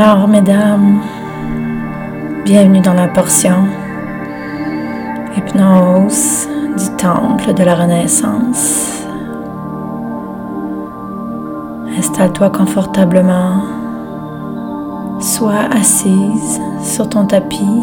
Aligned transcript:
Alors, 0.00 0.28
mesdames, 0.28 1.00
bienvenue 2.44 2.80
dans 2.80 2.94
la 2.94 3.08
portion 3.08 3.66
hypnose 5.36 6.46
du 6.78 6.96
temple 6.96 7.52
de 7.52 7.64
la 7.64 7.74
Renaissance. 7.74 9.02
Installe-toi 11.98 12.50
confortablement, 12.50 13.64
sois 15.18 15.66
assise 15.76 16.60
sur 16.80 17.08
ton 17.08 17.26
tapis 17.26 17.82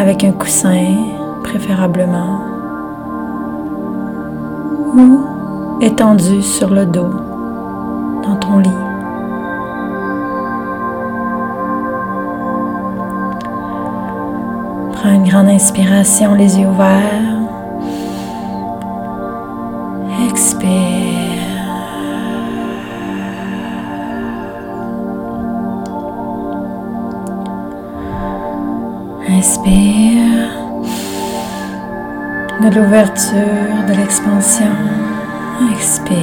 avec 0.00 0.24
un 0.24 0.32
coussin 0.32 0.96
préférablement 1.44 2.40
ou 4.96 5.20
étendu 5.80 6.42
sur 6.42 6.70
le 6.70 6.86
dos 6.86 7.14
dans 8.24 8.34
ton 8.34 8.58
lit. 8.58 8.93
Grande 15.34 15.48
inspiration, 15.48 16.34
les 16.34 16.60
yeux 16.60 16.68
ouverts. 16.68 17.40
Expire. 20.30 20.70
Inspire 29.28 30.50
de 32.62 32.68
l'ouverture, 32.68 33.82
de 33.88 33.94
l'expansion. 33.94 34.76
Expire 35.72 36.14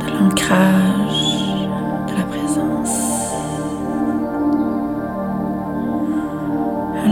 de 0.00 0.10
l'ancrage, 0.18 1.01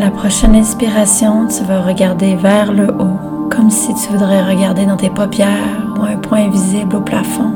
la 0.00 0.10
prochaine 0.10 0.54
inspiration, 0.54 1.46
tu 1.46 1.62
vas 1.64 1.82
regarder 1.82 2.34
vers 2.34 2.72
le 2.72 2.88
haut, 2.88 3.48
comme 3.50 3.70
si 3.70 3.92
tu 3.94 4.12
voudrais 4.12 4.42
regarder 4.42 4.86
dans 4.86 4.96
tes 4.96 5.10
paupières 5.10 5.84
ou 5.98 6.02
un 6.04 6.16
point 6.16 6.48
visible 6.48 6.96
au 6.96 7.00
plafond. 7.02 7.52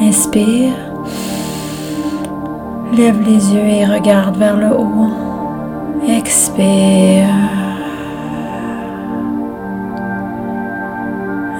Inspire. 0.00 0.72
Lève 2.96 3.20
les 3.24 3.54
yeux 3.54 3.64
et 3.64 3.86
regarde 3.86 4.36
vers 4.36 4.56
le 4.56 4.76
haut. 4.76 5.10
Expire. 6.08 7.28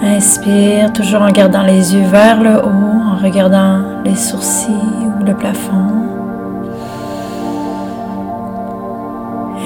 Inspire, 0.03 0.93
toujours 0.93 1.23
en 1.23 1.31
gardant 1.31 1.63
les 1.63 1.95
yeux 1.95 2.07
vers 2.07 2.43
le 2.43 2.57
haut, 2.57 3.13
en 3.13 3.23
regardant 3.23 4.03
les 4.05 4.17
sourcils 4.17 4.73
ou 4.73 5.25
le 5.25 5.35
plafond. 5.35 6.02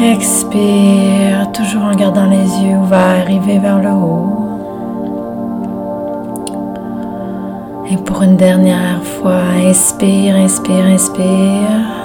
Expire, 0.02 1.50
toujours 1.52 1.84
en 1.84 1.94
gardant 1.94 2.27
les 2.27 2.36
yeux 2.36 2.77
ouverts, 2.77 3.22
arriver 3.22 3.58
vers 3.58 3.78
le 3.78 3.89
haut. 3.89 4.47
Et 7.91 7.97
pour 7.97 8.22
une 8.22 8.36
dernière 8.36 9.03
fois, 9.03 9.41
inspire, 9.66 10.36
inspire, 10.36 10.84
inspire. 10.84 11.97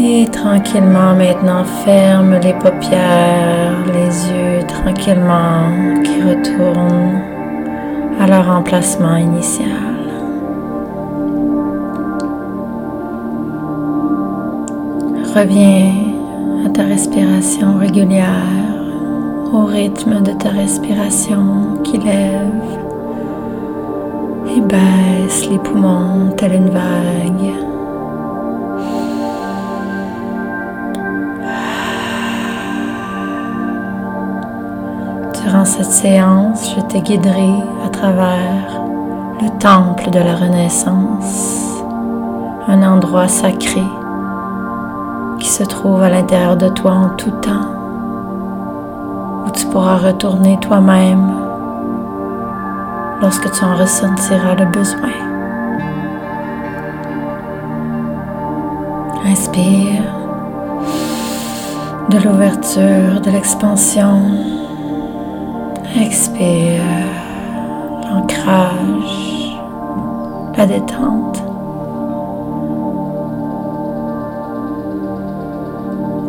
Et 0.00 0.26
tranquillement 0.26 1.14
maintenant, 1.14 1.64
ferme 1.84 2.38
les 2.40 2.54
paupières, 2.54 3.76
les 3.86 4.30
yeux 4.30 4.66
tranquillement 4.66 6.02
qui 6.02 6.20
retournent 6.22 7.20
à 8.20 8.26
leur 8.26 8.48
emplacement 8.48 9.16
initial. 9.16 9.68
Reviens 15.34 16.07
respiration 16.84 17.78
régulière, 17.78 18.28
au 19.52 19.64
rythme 19.64 20.20
de 20.22 20.32
ta 20.32 20.50
respiration 20.50 21.78
qui 21.82 21.98
lève 21.98 22.78
et 24.56 24.60
baisse 24.60 25.48
les 25.50 25.58
poumons 25.58 26.30
telle 26.36 26.54
une 26.54 26.70
vague. 26.70 27.52
Durant 35.44 35.64
cette 35.64 35.86
séance, 35.86 36.74
je 36.76 36.80
te 36.82 36.98
guiderai 36.98 37.54
à 37.84 37.88
travers 37.88 38.82
le 39.40 39.58
temple 39.58 40.10
de 40.10 40.18
la 40.18 40.36
Renaissance, 40.36 41.82
un 42.66 42.82
endroit 42.82 43.28
sacré 43.28 43.82
se 45.58 45.64
trouve 45.64 46.00
à 46.04 46.08
l'intérieur 46.08 46.56
de 46.56 46.68
toi 46.68 46.92
en 46.92 47.08
tout 47.16 47.32
temps, 47.32 47.66
où 49.44 49.50
tu 49.50 49.66
pourras 49.66 49.96
retourner 49.96 50.56
toi-même 50.60 51.32
lorsque 53.20 53.50
tu 53.50 53.64
en 53.64 53.74
ressentiras 53.74 54.54
le 54.54 54.66
besoin. 54.66 55.10
Inspire 59.26 60.04
de 62.10 62.18
l'ouverture, 62.18 63.20
de 63.20 63.30
l'expansion. 63.32 64.30
Expire 66.00 66.84
l'ancrage, 68.08 69.58
la 70.56 70.66
détente. 70.66 71.37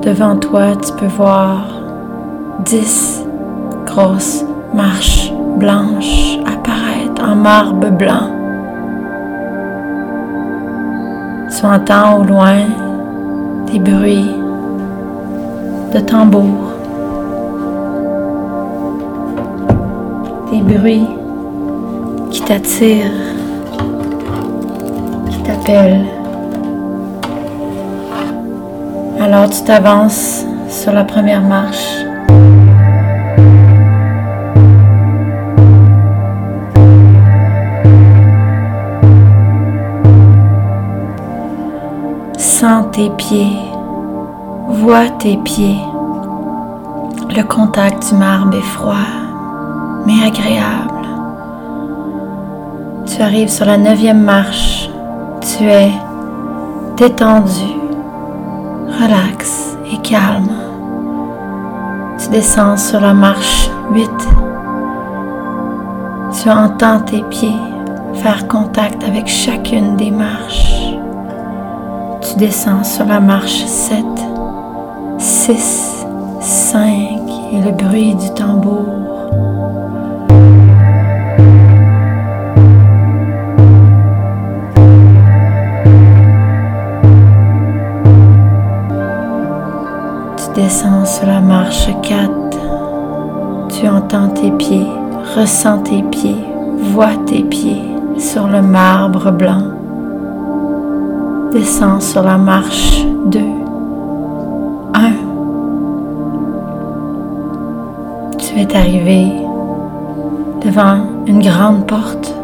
Devant 0.10 0.38
toi, 0.38 0.76
tu 0.76 0.92
peux 0.94 1.06
voir 1.06 1.68
dix 2.66 3.24
grosses 3.86 4.44
marches 4.74 5.32
blanches 5.58 6.40
apparaître 6.48 7.24
en 7.24 7.36
marbre 7.36 7.92
blanc. 7.92 8.32
Tu 11.56 11.64
entends 11.64 12.22
au 12.22 12.24
loin 12.24 12.58
des 13.72 13.78
bruits 13.78 14.36
de 15.94 16.00
tambours 16.00 16.74
des 20.52 20.62
bruits 20.62 21.08
qui 22.32 22.42
t'attirent, 22.42 23.12
qui 25.30 25.44
t'appellent. 25.44 26.19
Alors 29.32 29.48
tu 29.48 29.62
t'avances 29.62 30.44
sur 30.70 30.92
la 30.92 31.04
première 31.04 31.44
marche. 31.44 31.86
Sens 42.40 42.88
tes 42.92 43.12
pieds, 43.12 43.56
vois 44.68 45.10
tes 45.20 45.38
pieds. 45.38 45.78
Le 47.30 47.44
contact 47.44 48.10
du 48.10 48.16
marbre 48.16 48.58
est 48.58 48.62
froid 48.62 48.96
mais 50.08 50.26
agréable. 50.26 51.08
Tu 53.06 53.22
arrives 53.22 53.50
sur 53.50 53.68
la 53.68 53.78
neuvième 53.78 54.24
marche. 54.24 54.90
Tu 55.42 55.66
es 55.66 55.92
détendu, 56.98 57.79
relax 59.02 59.78
et 59.92 59.98
calme. 59.98 60.50
Tu 62.20 62.30
descends 62.30 62.78
sur 62.78 63.00
la 63.00 63.14
marche 63.14 63.70
8. 63.92 64.10
Tu 66.42 66.50
entends 66.50 67.00
tes 67.02 67.24
pieds 67.24 67.56
faire 68.16 68.48
contact 68.48 69.04
avec 69.04 69.28
chacune 69.28 69.96
des 69.96 70.12
marches. 70.12 70.94
Tu 72.22 72.36
descends 72.38 72.84
sur 72.84 73.06
la 73.06 73.20
marche 73.20 73.64
7, 73.66 74.06
6, 75.18 76.06
5 76.42 76.84
et 77.54 77.62
le 77.62 77.72
bruit 77.72 78.16
du 78.16 78.30
tambour 78.34 78.99
descends 90.62 91.06
sur 91.06 91.26
la 91.26 91.40
marche 91.40 91.90
4. 92.02 92.30
Tu 93.70 93.88
entends 93.88 94.28
tes 94.30 94.52
pieds, 94.52 94.88
ressens 95.36 95.84
tes 95.84 96.04
pieds, 96.04 96.44
vois 96.94 97.16
tes 97.26 97.44
pieds 97.44 97.84
sur 98.18 98.46
le 98.48 98.62
marbre 98.62 99.32
blanc. 99.32 99.64
Descends 101.54 102.02
sur 102.02 102.24
la 102.24 102.38
marche 102.38 103.06
2. 103.28 103.40
1. 103.40 105.02
Tu 108.38 108.60
es 108.60 108.76
arrivé 108.76 109.32
devant 110.66 110.98
une 111.26 111.42
grande 111.42 111.88
porte. 111.88 112.36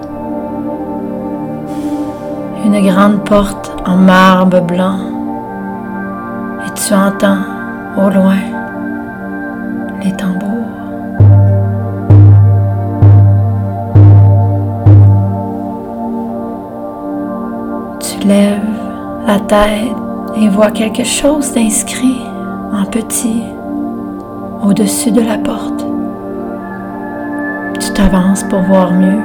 Une 2.65 2.75
une 2.75 2.87
grande 2.89 3.23
porte 3.25 3.71
en 3.85 3.97
marbre 3.97 4.61
blanc 4.61 4.99
et 6.65 6.71
tu 6.73 6.93
entends 6.93 7.54
au 7.97 8.09
loin 8.09 8.35
les 10.03 10.11
tambours. 10.11 10.41
Tu 17.99 18.27
lèves 18.27 18.59
la 19.25 19.39
tête 19.39 19.95
et 20.37 20.49
vois 20.49 20.71
quelque 20.71 21.03
chose 21.03 21.53
d'inscrit 21.53 22.21
en 22.73 22.85
petit 22.85 23.43
au-dessus 24.63 25.11
de 25.11 25.21
la 25.21 25.37
porte. 25.37 25.85
Tu 27.79 27.93
t'avances 27.93 28.43
pour 28.43 28.61
voir 28.61 28.91
mieux. 28.91 29.21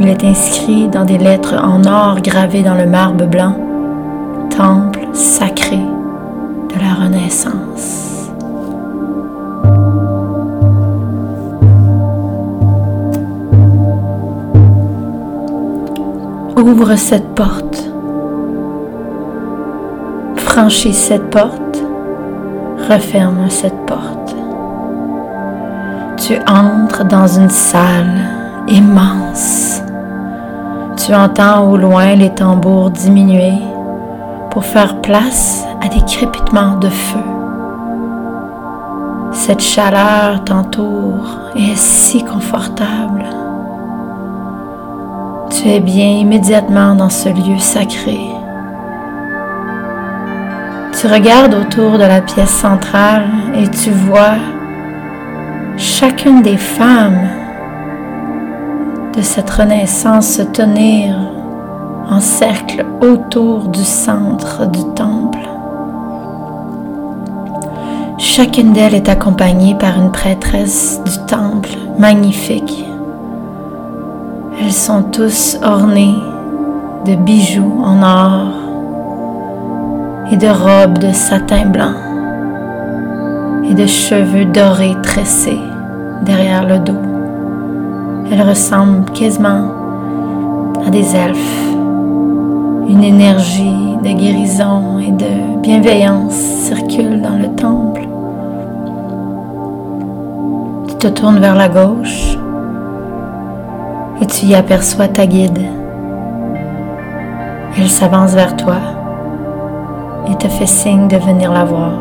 Il 0.00 0.08
est 0.08 0.24
inscrit 0.24 0.88
dans 0.88 1.04
des 1.04 1.18
lettres 1.18 1.54
en 1.62 1.84
or 1.84 2.20
gravées 2.20 2.62
dans 2.62 2.74
le 2.74 2.86
marbre 2.86 3.26
blanc, 3.26 3.54
Temple 4.50 5.06
sacré 5.12 5.78
Cette 16.96 17.34
porte. 17.34 17.90
Franchis 20.36 20.92
cette 20.92 21.30
porte. 21.30 21.82
Referme 22.88 23.48
cette 23.48 23.86
porte. 23.86 24.36
Tu 26.18 26.36
entres 26.46 27.04
dans 27.04 27.26
une 27.26 27.48
salle 27.48 28.28
immense. 28.68 29.82
Tu 30.96 31.14
entends 31.14 31.70
au 31.70 31.78
loin 31.78 32.14
les 32.14 32.30
tambours 32.30 32.90
diminuer 32.90 33.54
pour 34.50 34.64
faire 34.64 35.00
place 35.00 35.64
à 35.80 35.88
des 35.88 36.02
crépitements 36.02 36.76
de 36.78 36.88
feu. 36.88 37.20
Cette 39.32 39.62
chaleur 39.62 40.44
t'entoure 40.44 41.38
et 41.56 41.72
est 41.72 41.76
si 41.76 42.22
confortable. 42.22 43.41
Tu 45.62 45.68
es 45.68 45.78
bien 45.78 46.08
immédiatement 46.08 46.96
dans 46.96 47.08
ce 47.08 47.28
lieu 47.28 47.56
sacré. 47.60 48.18
Tu 50.98 51.06
regardes 51.06 51.54
autour 51.54 51.98
de 51.98 52.04
la 52.04 52.20
pièce 52.20 52.50
centrale 52.50 53.28
et 53.54 53.68
tu 53.68 53.90
vois 53.90 54.38
chacune 55.76 56.42
des 56.42 56.56
femmes 56.56 57.28
de 59.16 59.22
cette 59.22 59.50
renaissance 59.50 60.30
se 60.30 60.42
tenir 60.42 61.16
en 62.10 62.18
cercle 62.18 62.84
autour 63.00 63.68
du 63.68 63.84
centre 63.84 64.66
du 64.66 64.82
temple. 64.96 65.48
Chacune 68.18 68.72
d'elles 68.72 68.96
est 68.96 69.08
accompagnée 69.08 69.76
par 69.76 69.96
une 69.96 70.10
prêtresse 70.10 71.00
du 71.04 71.24
temple 71.28 71.70
magnifique. 72.00 72.84
Sont 74.72 75.02
tous 75.12 75.58
ornées 75.62 76.16
de 77.04 77.14
bijoux 77.14 77.82
en 77.84 78.02
or 78.02 78.48
et 80.32 80.36
de 80.36 80.48
robes 80.48 80.98
de 80.98 81.12
satin 81.12 81.66
blanc 81.66 81.92
et 83.68 83.74
de 83.74 83.86
cheveux 83.86 84.46
dorés 84.46 84.96
tressés 85.02 85.60
derrière 86.22 86.66
le 86.66 86.78
dos. 86.78 86.98
Elles 88.32 88.48
ressemblent 88.48 89.12
quasiment 89.12 89.68
à 90.86 90.90
des 90.90 91.14
elfes. 91.14 91.74
Une 92.88 93.04
énergie 93.04 93.96
de 94.02 94.18
guérison 94.18 94.98
et 94.98 95.12
de 95.12 95.60
bienveillance 95.60 96.32
circule 96.32 97.20
dans 97.20 97.36
le 97.36 97.54
temple. 97.54 98.08
Tu 100.88 100.94
te 100.96 101.08
tournes 101.08 101.40
vers 101.40 101.56
la 101.56 101.68
gauche 101.68 102.38
tu 104.26 104.46
y 104.46 104.54
aperçois 104.54 105.08
ta 105.08 105.26
guide. 105.26 105.60
Elle 107.78 107.88
s'avance 107.88 108.32
vers 108.32 108.56
toi 108.56 108.76
et 110.28 110.36
te 110.36 110.48
fait 110.48 110.66
signe 110.66 111.08
de 111.08 111.16
venir 111.16 111.52
la 111.52 111.64
voir. 111.64 111.92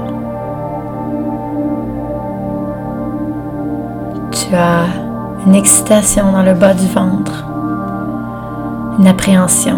Tu 4.32 4.56
as 4.56 4.86
une 5.46 5.56
excitation 5.56 6.32
dans 6.32 6.44
le 6.44 6.54
bas 6.54 6.74
du 6.74 6.88
ventre, 6.88 7.46
une 9.00 9.08
appréhension. 9.08 9.78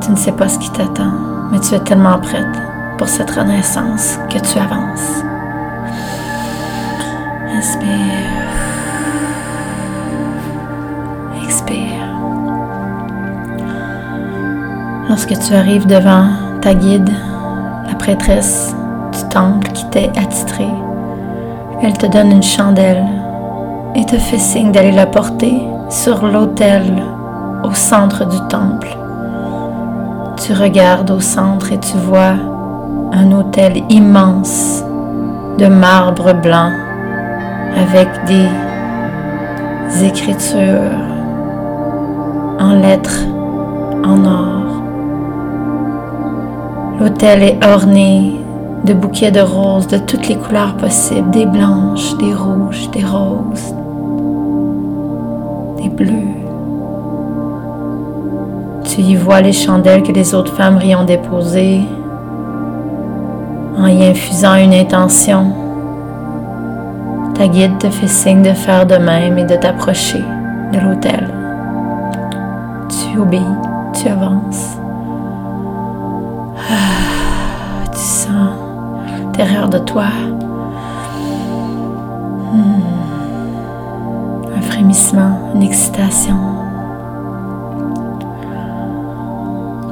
Tu 0.00 0.10
ne 0.10 0.16
sais 0.16 0.32
pas 0.32 0.48
ce 0.48 0.58
qui 0.58 0.70
t'attend, 0.70 1.12
mais 1.50 1.60
tu 1.60 1.74
es 1.74 1.80
tellement 1.80 2.18
prête 2.18 2.46
pour 2.98 3.08
cette 3.08 3.30
renaissance 3.30 4.18
que 4.28 4.38
tu 4.38 4.58
avances. 4.58 5.22
Inspire. 7.56 8.29
Lorsque 15.10 15.36
tu 15.40 15.54
arrives 15.54 15.88
devant 15.88 16.26
ta 16.62 16.72
guide, 16.72 17.10
la 17.88 17.96
prêtresse 17.96 18.72
du 19.12 19.28
temple 19.28 19.66
qui 19.72 19.84
t'est 19.86 20.12
attitrée, 20.16 20.70
elle 21.82 21.98
te 21.98 22.06
donne 22.06 22.30
une 22.30 22.44
chandelle 22.44 23.04
et 23.96 24.06
te 24.06 24.16
fait 24.16 24.38
signe 24.38 24.70
d'aller 24.70 24.92
la 24.92 25.06
porter 25.06 25.62
sur 25.88 26.24
l'autel 26.24 27.02
au 27.64 27.74
centre 27.74 28.24
du 28.24 28.36
temple. 28.48 28.96
Tu 30.36 30.52
regardes 30.52 31.10
au 31.10 31.18
centre 31.18 31.72
et 31.72 31.80
tu 31.80 31.96
vois 31.96 32.36
un 33.12 33.32
autel 33.32 33.82
immense 33.88 34.84
de 35.58 35.66
marbre 35.66 36.34
blanc 36.34 36.70
avec 37.76 38.08
des 38.26 38.46
écritures 40.04 41.00
en 42.60 42.74
lettres 42.74 43.24
en 44.04 44.24
or. 44.24 44.59
L'autel 47.00 47.42
est 47.42 47.58
orné 47.64 48.36
de 48.84 48.92
bouquets 48.92 49.30
de 49.30 49.40
roses 49.40 49.86
de 49.86 49.96
toutes 49.96 50.28
les 50.28 50.36
couleurs 50.36 50.76
possibles, 50.76 51.30
des 51.30 51.46
blanches, 51.46 52.14
des 52.18 52.34
rouges, 52.34 52.90
des 52.90 53.02
roses, 53.02 53.74
des 55.78 55.88
bleus. 55.88 56.34
Tu 58.84 59.00
y 59.00 59.16
vois 59.16 59.40
les 59.40 59.54
chandelles 59.54 60.02
que 60.02 60.12
les 60.12 60.34
autres 60.34 60.52
femmes 60.52 60.78
y 60.84 60.94
ont 60.94 61.04
déposées 61.04 61.80
en 63.78 63.86
y 63.86 64.04
infusant 64.04 64.56
une 64.56 64.74
intention. 64.74 65.54
Ta 67.34 67.48
guide 67.48 67.78
te 67.78 67.88
fait 67.88 68.08
signe 68.08 68.42
de 68.42 68.52
faire 68.52 68.84
de 68.84 68.96
même 68.96 69.38
et 69.38 69.44
de 69.44 69.56
t'approcher 69.56 70.22
de 70.74 70.78
l'autel. 70.80 71.32
Tu 72.90 73.18
obéis, 73.18 73.40
tu 73.94 74.06
avances. 74.06 74.79
L'intérieur 79.40 79.70
de 79.70 79.78
toi 79.78 80.04
hmm. 82.52 82.82
un 84.54 84.60
frémissement, 84.60 85.38
une 85.54 85.62
excitation. 85.62 86.36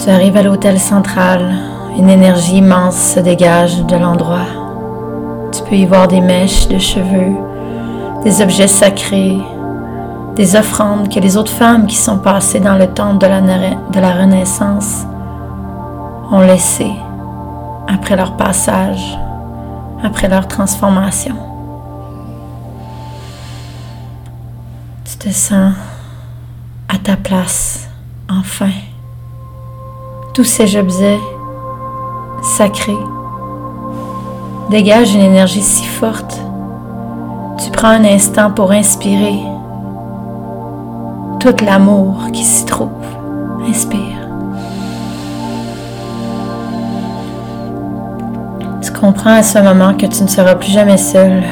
Tu 0.01 0.11
arrives 0.11 0.37
à 0.37 0.43
l'hôtel 0.43 0.79
central, 0.79 1.55
une 1.97 2.11
énergie 2.11 2.59
immense 2.59 3.15
se 3.15 3.21
dégage 3.21 3.87
de 3.87 3.97
l'endroit. 3.97 4.49
Tu 5.53 5.63
peux 5.63 5.77
y 5.77 5.87
voir 5.87 6.09
des 6.09 6.21
mèches 6.21 6.69
de 6.69 6.79
cheveux, 6.79 7.35
des 8.25 8.43
objets 8.43 8.69
sacrés, 8.69 9.39
des 10.37 10.57
offrandes 10.57 11.09
que 11.09 11.21
les 11.21 11.39
autres 11.39 11.53
femmes 11.53 11.87
qui 11.87 11.97
sont 11.97 12.19
passées 12.19 12.61
dans 12.61 12.77
le 12.77 12.89
temple 12.89 13.25
de 13.25 13.27
la, 13.27 13.41
de 13.41 14.01
la 14.01 14.13
Renaissance 14.13 15.07
ont 16.31 16.41
laissées 16.41 16.97
après 17.89 18.15
leur 18.15 18.37
passage, 18.37 19.19
après 20.03 20.29
leur 20.29 20.47
transformation. 20.49 21.37
Tu 25.05 25.17
te 25.19 25.31
sens 25.31 25.75
à 26.89 26.99
ta 26.99 27.17
place, 27.17 27.89
enfin. 28.29 28.71
Tous 30.35 30.45
ces 30.45 30.77
objets 30.77 31.19
sacrés 32.43 32.93
dégagent 34.71 35.15
une 35.15 35.23
énergie 35.23 35.63
si 35.63 35.85
forte. 35.85 36.41
Tu 37.59 37.71
prends 37.73 37.89
un 37.89 38.05
instant 38.05 38.53
pour 38.53 38.71
inspirer 38.71 39.41
tout 41.41 41.65
l'amour 41.65 42.31
qui 42.33 42.45
s'y 42.45 42.65
trouve. 42.65 42.91
Inspire. 43.69 44.18
Comprends 49.01 49.35
à 49.35 49.43
ce 49.43 49.59
moment 49.59 49.95
que 49.95 50.07
tu 50.07 50.23
ne 50.23 50.29
seras 50.29 50.57
plus 50.57 50.73
jamais 50.73 50.97
seul 50.97 51.45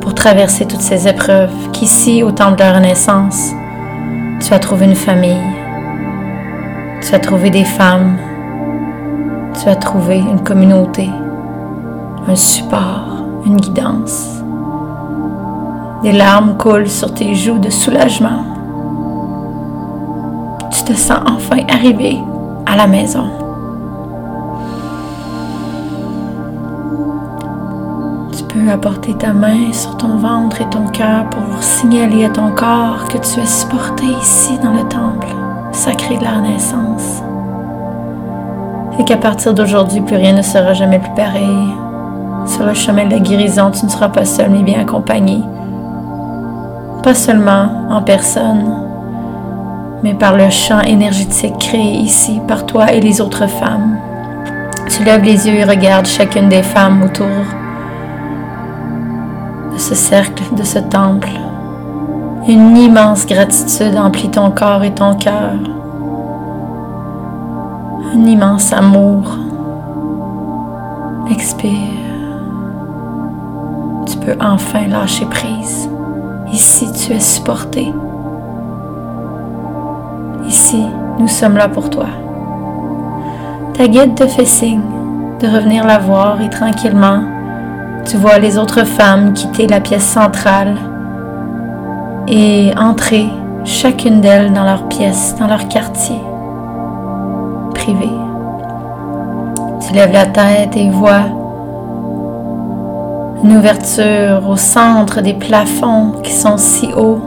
pour 0.00 0.14
traverser 0.14 0.66
toutes 0.66 0.80
ces 0.80 1.08
épreuves, 1.08 1.50
qu'ici, 1.72 2.22
au 2.22 2.30
temps 2.30 2.52
de 2.52 2.58
la 2.58 2.72
Renaissance, 2.72 3.50
tu 4.40 4.46
Tu 4.46 4.54
as 4.54 4.58
trouvé 4.58 4.86
une 4.86 4.94
famille. 4.94 5.42
Tu 7.00 7.14
as 7.14 7.18
trouvé 7.18 7.50
des 7.50 7.64
femmes. 7.64 8.16
Tu 9.60 9.68
as 9.68 9.76
trouvé 9.76 10.18
une 10.18 10.42
communauté, 10.42 11.10
un 12.28 12.34
support, 12.34 13.24
une 13.46 13.56
guidance. 13.56 14.42
Des 16.02 16.12
larmes 16.12 16.56
coulent 16.56 16.88
sur 16.88 17.12
tes 17.14 17.34
joues 17.34 17.58
de 17.58 17.70
soulagement. 17.70 18.44
Tu 20.70 20.84
te 20.84 20.92
sens 20.94 21.20
enfin 21.26 21.62
arrivé 21.68 22.18
à 22.66 22.76
la 22.76 22.86
maison. 22.86 23.41
Peux 28.72 28.88
apporter 28.88 29.14
ta 29.14 29.32
main 29.32 29.72
sur 29.72 29.96
ton 29.96 30.16
ventre 30.16 30.60
et 30.60 30.70
ton 30.70 30.86
cœur 30.86 31.28
pour 31.30 31.62
signaler 31.62 32.24
à 32.24 32.30
ton 32.30 32.50
corps 32.52 33.06
que 33.08 33.18
tu 33.18 33.40
es 33.40 33.46
supporté 33.46 34.04
ici 34.20 34.58
dans 34.62 34.72
le 34.72 34.88
temple 34.88 35.28
sacré 35.72 36.16
de 36.16 36.24
la 36.24 36.32
Renaissance. 36.32 37.22
Et 38.98 39.04
qu'à 39.04 39.16
partir 39.16 39.54
d'aujourd'hui, 39.54 40.00
plus 40.00 40.16
rien 40.16 40.32
ne 40.32 40.42
sera 40.42 40.74
jamais 40.74 40.98
plus 40.98 41.14
pareil. 41.14 41.68
Sur 42.46 42.66
le 42.66 42.74
chemin 42.74 43.06
de 43.06 43.12
la 43.12 43.20
guérison, 43.20 43.70
tu 43.70 43.84
ne 43.84 43.90
seras 43.90 44.08
pas 44.08 44.24
seul 44.24 44.50
mais 44.50 44.62
bien 44.62 44.80
accompagné. 44.80 45.40
Pas 47.02 47.14
seulement 47.14 47.68
en 47.90 48.02
personne, 48.02 48.64
mais 50.02 50.14
par 50.14 50.36
le 50.36 50.50
champ 50.50 50.80
énergétique 50.80 51.58
créé 51.58 51.96
ici 51.96 52.40
par 52.46 52.66
toi 52.66 52.92
et 52.92 53.00
les 53.00 53.20
autres 53.20 53.48
femmes. 53.48 53.96
Tu 54.88 55.04
lèves 55.04 55.24
les 55.24 55.48
yeux 55.48 55.54
et 55.54 55.64
regardes 55.64 56.06
chacune 56.06 56.48
des 56.48 56.62
femmes 56.62 57.02
autour 57.02 57.61
ce 59.82 59.96
cercle, 59.96 60.44
de 60.54 60.62
ce 60.62 60.78
temple. 60.78 61.32
Une 62.46 62.76
immense 62.76 63.26
gratitude 63.26 63.96
emplit 63.96 64.30
ton 64.30 64.52
corps 64.52 64.84
et 64.84 64.94
ton 64.94 65.14
cœur. 65.14 65.54
Un 68.14 68.24
immense 68.24 68.72
amour. 68.72 69.36
Expire. 71.30 71.72
Tu 74.06 74.16
peux 74.18 74.36
enfin 74.40 74.86
lâcher 74.88 75.26
prise. 75.26 75.88
Ici, 76.52 76.86
tu 76.92 77.12
es 77.14 77.20
supporté. 77.20 77.92
Ici, 80.46 80.86
nous 81.18 81.28
sommes 81.28 81.56
là 81.56 81.68
pour 81.68 81.90
toi. 81.90 82.06
Ta 83.74 83.88
guide 83.88 84.14
te 84.14 84.28
fait 84.28 84.44
signe 84.44 84.82
de 85.40 85.48
revenir 85.48 85.84
la 85.84 85.98
voir 85.98 86.40
et 86.40 86.50
tranquillement 86.50 87.31
tu 88.04 88.16
vois 88.16 88.38
les 88.38 88.58
autres 88.58 88.84
femmes 88.84 89.32
quitter 89.32 89.66
la 89.66 89.80
pièce 89.80 90.04
centrale 90.04 90.76
et 92.28 92.72
entrer 92.76 93.26
chacune 93.64 94.20
d'elles 94.20 94.52
dans 94.52 94.64
leur 94.64 94.88
pièce, 94.88 95.34
dans 95.38 95.46
leur 95.46 95.68
quartier 95.68 96.20
privé. 97.74 98.10
Tu 99.86 99.94
lèves 99.94 100.12
la 100.12 100.26
tête 100.26 100.76
et 100.76 100.90
vois 100.90 101.24
une 103.42 103.56
ouverture 103.56 104.48
au 104.48 104.56
centre 104.56 105.20
des 105.20 105.34
plafonds 105.34 106.14
qui 106.22 106.32
sont 106.32 106.58
si 106.58 106.88
hauts 106.96 107.20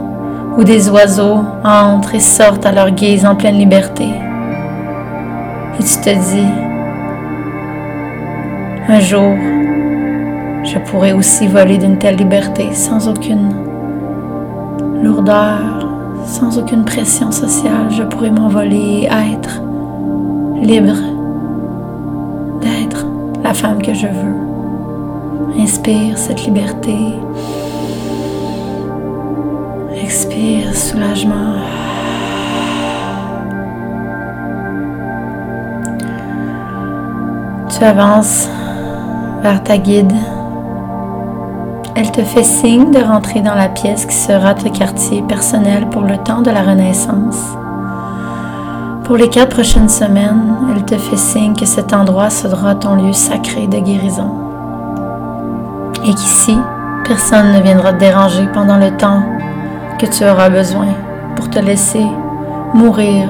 où 0.56 0.64
des 0.64 0.88
oiseaux 0.88 1.44
entrent 1.64 2.14
et 2.14 2.20
sortent 2.20 2.64
à 2.64 2.72
leur 2.72 2.90
guise 2.90 3.26
en 3.26 3.36
pleine 3.36 3.58
liberté. 3.58 4.08
Et 5.78 5.84
tu 5.84 6.00
te 6.00 6.10
dis, 6.10 6.48
un 8.88 9.00
jour, 9.00 9.34
je 10.66 10.78
pourrais 10.78 11.12
aussi 11.12 11.46
voler 11.46 11.78
d'une 11.78 11.98
telle 11.98 12.16
liberté 12.16 12.72
sans 12.72 13.08
aucune 13.08 13.54
lourdeur, 15.02 15.88
sans 16.24 16.58
aucune 16.58 16.84
pression 16.84 17.30
sociale. 17.30 17.90
Je 17.90 18.02
pourrais 18.02 18.30
m'envoler 18.30 19.08
et 19.08 19.32
être 19.32 19.62
libre 20.60 20.96
d'être 22.60 23.06
la 23.42 23.54
femme 23.54 23.80
que 23.80 23.94
je 23.94 24.06
veux. 24.06 25.60
Inspire 25.60 26.18
cette 26.18 26.44
liberté. 26.44 26.96
Expire 30.02 30.74
soulagement. 30.74 31.54
Tu 37.68 37.84
avances 37.84 38.48
vers 39.42 39.62
ta 39.62 39.78
guide 39.78 40.12
elle 41.96 42.12
te 42.12 42.22
fait 42.22 42.44
signe 42.44 42.90
de 42.90 42.98
rentrer 42.98 43.40
dans 43.40 43.54
la 43.54 43.70
pièce 43.70 44.04
qui 44.04 44.14
sera 44.14 44.52
ton 44.52 44.68
quartier 44.68 45.22
personnel 45.22 45.88
pour 45.88 46.02
le 46.02 46.18
temps 46.18 46.42
de 46.42 46.50
la 46.50 46.60
Renaissance. 46.60 47.56
Pour 49.04 49.16
les 49.16 49.30
quatre 49.30 49.54
prochaines 49.54 49.88
semaines, 49.88 50.56
elle 50.70 50.84
te 50.84 50.98
fait 50.98 51.16
signe 51.16 51.54
que 51.54 51.64
cet 51.64 51.94
endroit 51.94 52.28
sera 52.28 52.74
ton 52.74 52.96
lieu 52.96 53.14
sacré 53.14 53.66
de 53.66 53.78
guérison. 53.78 54.30
Et 56.04 56.10
qu'ici, 56.10 56.58
personne 57.04 57.54
ne 57.54 57.62
viendra 57.62 57.94
te 57.94 58.00
déranger 58.00 58.46
pendant 58.52 58.76
le 58.76 58.94
temps 58.98 59.22
que 59.98 60.04
tu 60.04 60.22
auras 60.22 60.50
besoin 60.50 60.88
pour 61.34 61.48
te 61.48 61.58
laisser 61.58 62.04
mourir 62.74 63.26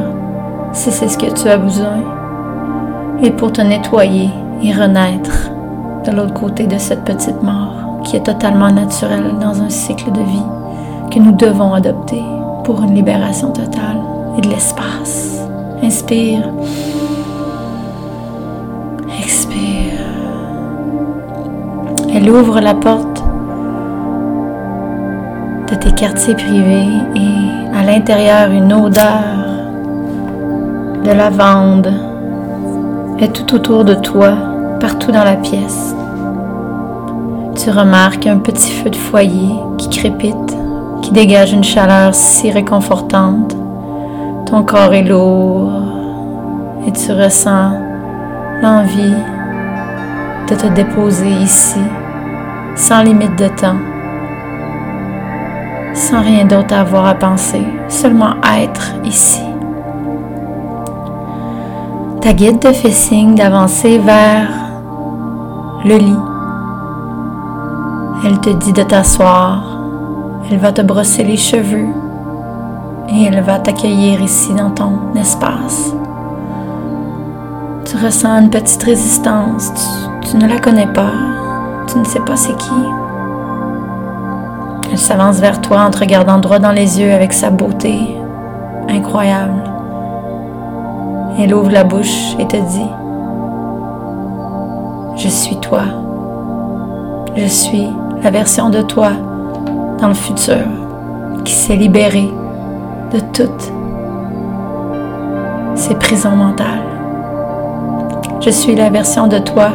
si 0.72 0.90
c'est 0.90 1.08
ce 1.08 1.18
que 1.18 1.32
tu 1.32 1.48
as 1.48 1.56
besoin 1.56 2.02
et 3.22 3.30
pour 3.30 3.52
te 3.52 3.60
nettoyer 3.60 4.28
et 4.60 4.72
renaître 4.72 5.52
de 6.04 6.10
l'autre 6.10 6.34
côté 6.34 6.66
de 6.66 6.78
cette 6.78 7.04
petite 7.04 7.42
mort 7.44 7.75
qui 8.06 8.16
est 8.16 8.22
totalement 8.22 8.70
naturel 8.70 9.34
dans 9.40 9.60
un 9.60 9.68
cycle 9.68 10.12
de 10.12 10.20
vie 10.20 10.46
que 11.10 11.18
nous 11.18 11.32
devons 11.32 11.74
adopter 11.74 12.22
pour 12.64 12.82
une 12.82 12.94
libération 12.94 13.50
totale 13.50 14.00
et 14.38 14.40
de 14.40 14.48
l'espace. 14.48 15.40
Inspire. 15.82 16.48
Expire. 19.18 19.98
Elle 22.14 22.30
ouvre 22.30 22.60
la 22.60 22.74
porte 22.74 23.24
de 25.70 25.74
tes 25.74 25.92
quartiers 25.92 26.34
privés 26.34 26.86
et 27.16 27.76
à 27.76 27.82
l'intérieur 27.82 28.50
une 28.52 28.72
odeur 28.72 29.24
de 31.04 31.10
lavande 31.10 31.92
est 33.18 33.32
tout 33.32 33.54
autour 33.54 33.84
de 33.84 33.94
toi, 33.94 34.34
partout 34.80 35.10
dans 35.10 35.24
la 35.24 35.36
pièce 35.36 35.96
tu 37.66 37.72
remarques 37.72 38.28
un 38.28 38.38
petit 38.38 38.70
feu 38.70 38.90
de 38.90 38.94
foyer 38.94 39.56
qui 39.76 39.88
crépite, 39.88 40.56
qui 41.02 41.10
dégage 41.10 41.52
une 41.52 41.64
chaleur 41.64 42.14
si 42.14 42.48
réconfortante. 42.48 43.56
Ton 44.46 44.62
corps 44.62 44.94
est 44.94 45.02
lourd 45.02 45.72
et 46.86 46.92
tu 46.92 47.10
ressens 47.10 47.72
l'envie 48.62 49.16
de 50.48 50.54
te 50.54 50.68
déposer 50.68 51.28
ici, 51.28 51.80
sans 52.76 53.02
limite 53.02 53.36
de 53.36 53.48
temps, 53.48 53.80
sans 55.92 56.22
rien 56.22 56.44
d'autre 56.44 56.72
à 56.72 56.82
avoir 56.82 57.06
à 57.06 57.14
penser, 57.14 57.66
seulement 57.88 58.36
être 58.60 58.94
ici. 59.04 59.42
Ta 62.20 62.32
guide 62.32 62.60
te 62.60 62.72
fait 62.72 62.92
signe 62.92 63.34
d'avancer 63.34 63.98
vers 63.98 64.50
le 65.84 65.96
lit 65.96 66.25
elle 68.26 68.40
te 68.40 68.50
dit 68.50 68.72
de 68.72 68.82
t'asseoir. 68.82 69.78
Elle 70.50 70.58
va 70.58 70.72
te 70.72 70.82
brosser 70.82 71.22
les 71.22 71.36
cheveux 71.36 71.86
et 73.08 73.24
elle 73.24 73.40
va 73.40 73.60
t'accueillir 73.60 74.20
ici 74.20 74.52
dans 74.52 74.70
ton 74.70 75.14
espace. 75.14 75.94
Tu 77.84 77.96
ressens 78.04 78.42
une 78.42 78.50
petite 78.50 78.82
résistance. 78.82 79.72
Tu, 80.22 80.36
ne 80.36 80.48
la 80.48 80.58
connais 80.58 80.88
pas. 80.88 81.12
Tu 81.86 81.98
ne 81.98 82.04
sais 82.04 82.20
pas 82.20 82.34
c'est 82.34 82.56
qui. 82.56 82.82
Elle 84.90 84.98
s'avance 84.98 85.38
vers 85.38 85.60
toi 85.60 85.82
en 85.82 85.90
te 85.90 85.98
regardant 85.98 86.38
droit 86.38 86.58
dans 86.58 86.72
les 86.72 87.00
yeux 87.00 87.12
avec 87.12 87.32
sa 87.32 87.50
beauté 87.50 88.16
incroyable. 88.88 89.62
Elle 91.38 91.54
ouvre 91.54 91.70
la 91.70 91.84
bouche 91.84 92.34
et 92.40 92.46
te 92.48 92.56
dit, 92.56 92.90
Je 95.16 95.28
suis 95.28 95.56
toi. 95.60 95.82
Je 97.36 97.46
suis 97.46 97.88
la 98.22 98.30
version 98.30 98.70
de 98.70 98.82
toi 98.82 99.10
dans 100.00 100.08
le 100.08 100.14
futur 100.14 100.64
qui 101.44 101.52
s'est 101.52 101.76
libérée 101.76 102.30
de 103.12 103.20
toutes 103.32 103.72
ces 105.74 105.94
prisons 105.94 106.36
mentales. 106.36 106.82
Je 108.40 108.50
suis 108.50 108.74
la 108.74 108.90
version 108.90 109.26
de 109.26 109.38
toi 109.38 109.70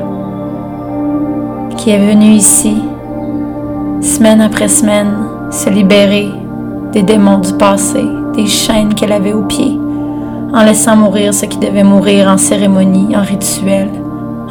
qui 1.77 1.91
est 1.91 1.97
venue 1.97 2.33
ici, 2.33 2.81
semaine 4.01 4.41
après 4.41 4.67
semaine, 4.67 5.13
se 5.49 5.69
libérer 5.69 6.29
des 6.91 7.03
démons 7.03 7.39
du 7.39 7.53
passé, 7.53 8.03
des 8.35 8.47
chaînes 8.47 8.93
qu'elle 8.93 9.13
avait 9.13 9.33
aux 9.33 9.43
pieds, 9.43 9.79
en 10.53 10.63
laissant 10.63 10.95
mourir 10.95 11.33
ce 11.33 11.45
qui 11.45 11.57
devait 11.57 11.83
mourir 11.83 12.27
en 12.27 12.37
cérémonie, 12.37 13.15
en 13.15 13.21
rituel, 13.21 13.89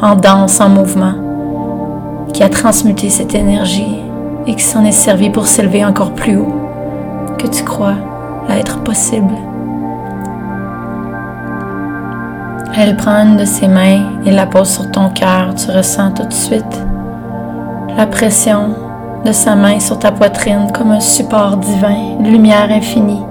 en 0.01 0.15
danse, 0.15 0.59
en 0.59 0.69
mouvement 0.69 1.20
qui 2.41 2.45
a 2.45 2.49
transmuté 2.49 3.11
cette 3.11 3.35
énergie 3.35 3.99
et 4.47 4.55
qui 4.55 4.63
s'en 4.63 4.83
est 4.83 4.91
servi 4.91 5.29
pour 5.29 5.45
s'élever 5.45 5.85
encore 5.85 6.13
plus 6.13 6.37
haut 6.37 6.55
que 7.37 7.45
tu 7.45 7.63
crois 7.63 7.93
à 8.49 8.57
être 8.57 8.81
possible. 8.81 9.35
Elle 12.75 12.97
prend 12.97 13.27
une 13.27 13.37
de 13.37 13.45
ses 13.45 13.67
mains 13.67 14.23
et 14.25 14.31
la 14.31 14.47
pose 14.47 14.69
sur 14.69 14.89
ton 14.89 15.09
cœur. 15.09 15.53
Tu 15.53 15.69
ressens 15.69 16.13
tout 16.13 16.25
de 16.25 16.33
suite 16.33 16.83
la 17.95 18.07
pression 18.07 18.69
de 19.23 19.31
sa 19.31 19.53
main 19.55 19.79
sur 19.79 19.99
ta 19.99 20.11
poitrine 20.11 20.71
comme 20.73 20.89
un 20.89 20.99
support 20.99 21.57
divin, 21.57 22.17
une 22.21 22.31
lumière 22.31 22.71
infinie. 22.71 23.21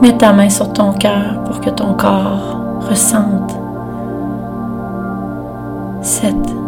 Mets 0.00 0.18
ta 0.18 0.32
main 0.32 0.50
sur 0.50 0.72
ton 0.72 0.94
cœur 0.94 1.44
pour 1.44 1.60
que 1.60 1.70
ton 1.70 1.94
corps 1.94 2.60
ressente 2.90 3.56
cette 6.00 6.61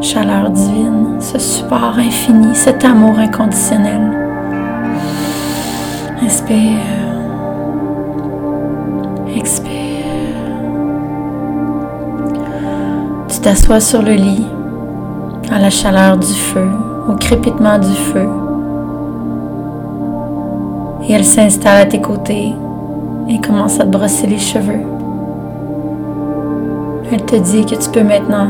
chaleur 0.00 0.50
divine, 0.50 1.20
ce 1.20 1.38
support 1.38 1.94
infini, 1.98 2.54
cet 2.54 2.84
amour 2.84 3.18
inconditionnel. 3.18 4.00
Inspire. 6.22 6.80
Expire. 9.34 10.04
Tu 13.28 13.40
t'assois 13.40 13.80
sur 13.80 14.02
le 14.02 14.12
lit, 14.12 14.46
à 15.50 15.58
la 15.58 15.70
chaleur 15.70 16.16
du 16.16 16.32
feu, 16.32 16.68
au 17.08 17.14
crépitement 17.14 17.78
du 17.78 17.94
feu. 17.94 18.28
Et 21.08 21.12
elle 21.12 21.24
s'installe 21.24 21.82
à 21.82 21.86
tes 21.86 22.00
côtés 22.00 22.52
et 23.28 23.40
commence 23.40 23.80
à 23.80 23.84
te 23.84 23.90
brosser 23.90 24.26
les 24.26 24.38
cheveux. 24.38 24.82
Elle 27.12 27.22
te 27.24 27.36
dit 27.36 27.64
que 27.64 27.76
tu 27.76 27.88
peux 27.90 28.02
maintenant 28.02 28.48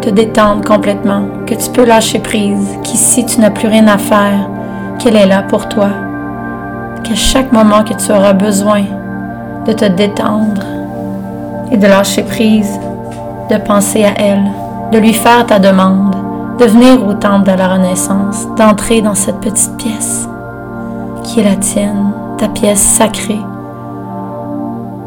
te 0.00 0.10
détendre 0.10 0.64
complètement, 0.64 1.22
que 1.46 1.54
tu 1.54 1.70
peux 1.70 1.84
lâcher 1.84 2.18
prise, 2.18 2.78
qu'ici 2.82 3.26
tu 3.26 3.40
n'as 3.40 3.50
plus 3.50 3.68
rien 3.68 3.86
à 3.86 3.98
faire, 3.98 4.48
qu'elle 4.98 5.16
est 5.16 5.26
là 5.26 5.42
pour 5.42 5.68
toi, 5.68 5.88
qu'à 7.04 7.14
chaque 7.14 7.52
moment 7.52 7.84
que 7.84 7.94
tu 7.94 8.10
auras 8.10 8.32
besoin 8.32 8.82
de 9.66 9.72
te 9.72 9.84
détendre 9.84 10.62
et 11.70 11.76
de 11.76 11.86
lâcher 11.86 12.22
prise, 12.22 12.80
de 13.50 13.56
penser 13.56 14.04
à 14.04 14.14
elle, 14.18 14.44
de 14.90 14.98
lui 14.98 15.12
faire 15.12 15.46
ta 15.46 15.58
demande, 15.58 16.16
de 16.58 16.64
venir 16.64 17.06
au 17.06 17.14
temple 17.14 17.50
de 17.50 17.56
la 17.56 17.68
Renaissance, 17.68 18.46
d'entrer 18.56 19.02
dans 19.02 19.14
cette 19.14 19.40
petite 19.40 19.76
pièce 19.76 20.28
qui 21.22 21.40
est 21.40 21.44
la 21.44 21.56
tienne, 21.56 22.12
ta 22.38 22.48
pièce 22.48 22.80
sacrée, 22.80 23.40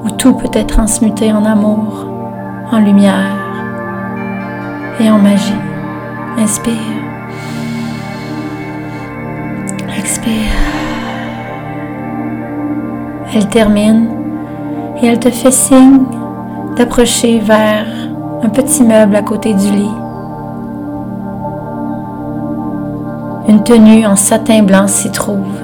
où 0.05 0.09
tout 0.11 0.33
peut 0.35 0.49
être 0.53 0.75
transmuté 0.75 1.33
en 1.33 1.45
amour, 1.45 2.05
en 2.71 2.79
lumière 2.79 3.42
en 5.09 5.19
magie. 5.19 5.53
Inspire. 6.37 6.73
Expire. 9.97 10.33
Elle 13.33 13.47
termine 13.49 14.09
et 15.01 15.07
elle 15.07 15.19
te 15.19 15.29
fait 15.29 15.51
signe 15.51 16.03
d'approcher 16.75 17.39
vers 17.39 17.85
un 18.43 18.49
petit 18.49 18.83
meuble 18.83 19.15
à 19.15 19.21
côté 19.21 19.53
du 19.53 19.71
lit. 19.71 19.91
Une 23.47 23.63
tenue 23.63 24.05
en 24.05 24.15
satin 24.15 24.63
blanc 24.63 24.87
s'y 24.87 25.11
trouve. 25.11 25.59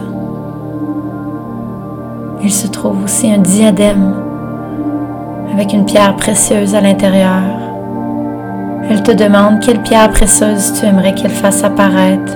Il 2.41 2.51
se 2.51 2.67
trouve 2.67 3.03
aussi 3.03 3.31
un 3.31 3.38
diadème 3.38 4.13
avec 5.53 5.74
une 5.74 5.86
pierre 5.86 6.15
précieuse 6.15 6.75
à 6.75 6.81
l'intérieur. 6.81 7.59
Elle 8.90 9.04
te 9.04 9.12
demande 9.12 9.60
quelle 9.60 9.84
pierre 9.84 10.10
précieuse 10.10 10.74
tu 10.74 10.86
aimerais 10.88 11.14
qu'elle 11.14 11.30
fasse 11.30 11.64
apparaître. 11.64 12.34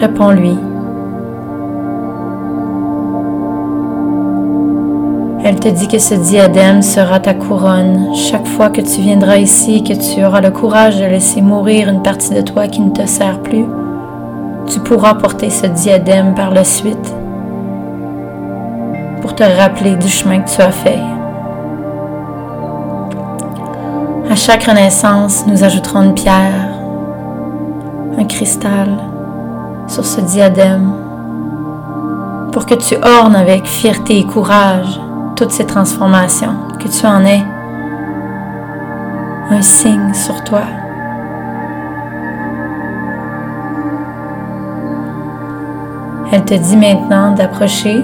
Réponds-lui. 0.00 0.56
Elle 5.44 5.58
te 5.58 5.68
dit 5.68 5.88
que 5.88 5.98
ce 5.98 6.14
diadème 6.14 6.82
sera 6.82 7.18
ta 7.18 7.34
couronne 7.34 8.14
chaque 8.14 8.46
fois 8.46 8.70
que 8.70 8.80
tu 8.80 9.00
viendras 9.00 9.38
ici 9.38 9.78
et 9.78 9.82
que 9.82 9.98
tu 9.98 10.24
auras 10.24 10.40
le 10.40 10.52
courage 10.52 11.00
de 11.00 11.04
laisser 11.04 11.42
mourir 11.42 11.88
une 11.88 12.02
partie 12.02 12.32
de 12.32 12.42
toi 12.42 12.68
qui 12.68 12.80
ne 12.80 12.90
te 12.90 13.04
sert 13.06 13.40
plus. 13.40 13.66
Tu 14.68 14.78
pourras 14.78 15.14
porter 15.14 15.50
ce 15.50 15.66
diadème 15.66 16.36
par 16.36 16.52
la 16.52 16.62
suite 16.62 17.14
pour 19.20 19.34
te 19.34 19.42
rappeler 19.42 19.96
du 19.96 20.08
chemin 20.08 20.38
que 20.38 20.50
tu 20.50 20.62
as 20.62 20.70
fait. 20.70 21.00
À 24.32 24.34
chaque 24.34 24.64
renaissance, 24.64 25.46
nous 25.46 25.62
ajouterons 25.62 26.04
une 26.04 26.14
pierre, 26.14 26.70
un 28.16 28.24
cristal 28.24 28.88
sur 29.86 30.06
ce 30.06 30.22
diadème 30.22 30.90
pour 32.50 32.64
que 32.64 32.74
tu 32.74 32.94
ornes 33.02 33.36
avec 33.36 33.66
fierté 33.66 34.20
et 34.20 34.24
courage 34.24 34.98
toutes 35.36 35.50
ces 35.50 35.66
transformations, 35.66 36.56
que 36.82 36.88
tu 36.88 37.04
en 37.04 37.26
aies 37.26 37.44
un 39.50 39.60
signe 39.60 40.14
sur 40.14 40.42
toi. 40.44 40.62
Elle 46.32 46.46
te 46.46 46.54
dit 46.54 46.78
maintenant 46.78 47.32
d'approcher 47.32 48.02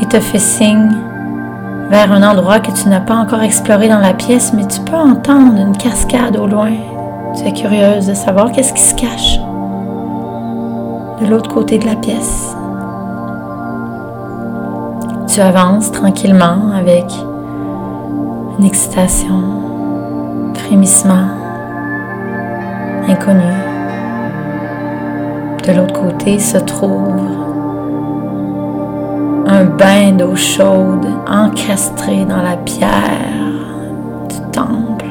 et 0.00 0.06
te 0.06 0.18
fait 0.18 0.40
signe 0.40 1.11
vers 1.92 2.10
un 2.10 2.22
endroit 2.22 2.58
que 2.58 2.70
tu 2.70 2.88
n'as 2.88 3.00
pas 3.00 3.16
encore 3.16 3.42
exploré 3.42 3.86
dans 3.86 3.98
la 3.98 4.14
pièce, 4.14 4.54
mais 4.54 4.66
tu 4.66 4.80
peux 4.80 4.96
entendre 4.96 5.60
une 5.60 5.76
cascade 5.76 6.38
au 6.38 6.46
loin. 6.46 6.72
Tu 7.36 7.46
es 7.46 7.52
curieuse 7.52 8.06
de 8.06 8.14
savoir 8.14 8.50
qu'est-ce 8.50 8.72
qui 8.72 8.80
se 8.80 8.94
cache 8.94 9.38
de 11.20 11.26
l'autre 11.26 11.50
côté 11.50 11.76
de 11.76 11.84
la 11.84 11.94
pièce. 11.96 12.56
Tu 15.28 15.38
avances 15.42 15.92
tranquillement 15.92 16.72
avec 16.74 17.04
une 18.58 18.64
excitation, 18.64 19.42
frémissement 20.54 21.26
inconnu. 23.06 23.52
De 25.66 25.72
l'autre 25.74 26.00
côté 26.00 26.38
se 26.38 26.56
trouve 26.56 27.41
un 29.62 29.64
bain 29.64 30.12
d'eau 30.12 30.34
chaude 30.34 31.06
encastré 31.28 32.24
dans 32.24 32.42
la 32.42 32.56
pierre 32.56 33.20
du 34.28 34.50
temple, 34.50 35.06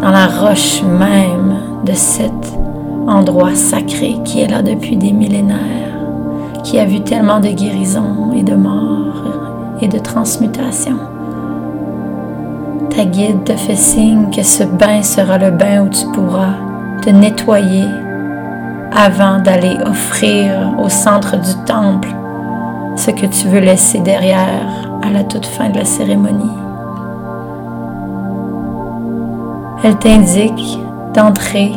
dans 0.00 0.10
la 0.10 0.26
roche 0.26 0.82
même 0.82 1.54
de 1.84 1.92
cet 1.92 2.32
endroit 3.06 3.54
sacré 3.54 4.16
qui 4.24 4.40
est 4.40 4.48
là 4.48 4.62
depuis 4.62 4.96
des 4.96 5.12
millénaires 5.12 5.94
qui 6.64 6.80
a 6.80 6.84
vu 6.84 7.00
tellement 7.02 7.38
de 7.38 7.50
guérison 7.50 8.32
et 8.34 8.42
de 8.42 8.56
mort 8.56 9.22
et 9.80 9.86
de 9.86 9.98
transmutation. 9.98 10.96
Ta 12.90 13.04
guide 13.04 13.44
te 13.44 13.52
fait 13.52 13.76
signe 13.76 14.30
que 14.34 14.42
ce 14.42 14.64
bain 14.64 15.02
sera 15.02 15.38
le 15.38 15.52
bain 15.52 15.82
où 15.82 15.88
tu 15.88 16.04
pourras 16.12 16.54
te 17.00 17.10
nettoyer 17.10 17.84
avant 18.92 19.38
d'aller 19.38 19.76
offrir 19.86 20.74
au 20.82 20.88
centre 20.88 21.36
du 21.36 21.54
temple 21.64 22.08
ce 23.00 23.10
que 23.10 23.24
tu 23.24 23.48
veux 23.48 23.60
laisser 23.60 23.98
derrière 24.00 24.66
à 25.02 25.10
la 25.10 25.24
toute 25.24 25.46
fin 25.46 25.70
de 25.70 25.78
la 25.78 25.86
cérémonie. 25.86 26.52
Elle 29.82 29.96
t'indique 29.96 30.78
d'entrer 31.14 31.72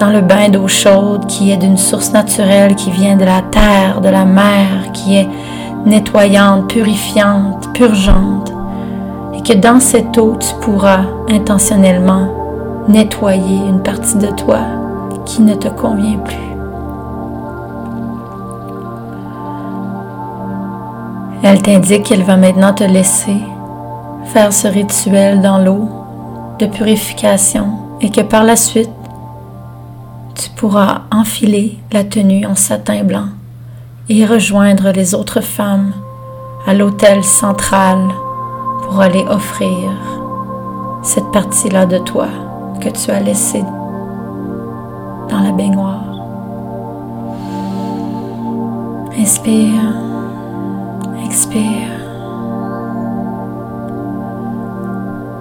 dans 0.00 0.10
le 0.10 0.20
bain 0.20 0.48
d'eau 0.48 0.66
chaude 0.66 1.26
qui 1.26 1.52
est 1.52 1.56
d'une 1.56 1.76
source 1.76 2.12
naturelle, 2.12 2.74
qui 2.74 2.90
vient 2.90 3.16
de 3.16 3.24
la 3.24 3.40
terre, 3.52 4.00
de 4.00 4.08
la 4.08 4.24
mer, 4.24 4.90
qui 4.92 5.16
est 5.16 5.28
nettoyante, 5.86 6.68
purifiante, 6.68 7.72
purgeante, 7.72 8.52
et 9.34 9.42
que 9.42 9.52
dans 9.52 9.78
cette 9.78 10.18
eau, 10.18 10.36
tu 10.40 10.54
pourras 10.60 11.04
intentionnellement 11.30 12.26
nettoyer 12.88 13.58
une 13.68 13.80
partie 13.80 14.16
de 14.16 14.26
toi 14.32 14.58
qui 15.24 15.42
ne 15.42 15.54
te 15.54 15.68
convient 15.68 16.18
plus. 16.18 16.51
Elle 21.44 21.60
t'indique 21.60 22.04
qu'elle 22.04 22.22
va 22.22 22.36
maintenant 22.36 22.72
te 22.72 22.84
laisser 22.84 23.36
faire 24.26 24.52
ce 24.52 24.68
rituel 24.68 25.40
dans 25.40 25.58
l'eau 25.58 25.88
de 26.60 26.66
purification 26.66 27.78
et 28.00 28.10
que 28.10 28.20
par 28.20 28.44
la 28.44 28.54
suite, 28.54 28.90
tu 30.36 30.50
pourras 30.50 31.02
enfiler 31.10 31.78
la 31.92 32.04
tenue 32.04 32.46
en 32.46 32.54
satin 32.54 33.02
blanc 33.02 33.26
et 34.08 34.24
rejoindre 34.24 34.90
les 34.92 35.14
autres 35.14 35.40
femmes 35.40 35.92
à 36.66 36.74
l'hôtel 36.74 37.24
central 37.24 37.98
pour 38.82 39.00
aller 39.00 39.24
offrir 39.28 39.90
cette 41.02 41.30
partie-là 41.32 41.86
de 41.86 41.98
toi 41.98 42.28
que 42.80 42.88
tu 42.88 43.10
as 43.10 43.20
laissée 43.20 43.64
dans 45.28 45.40
la 45.40 45.50
baignoire. 45.50 46.04
Inspire, 49.18 50.01
expire. 51.32 51.88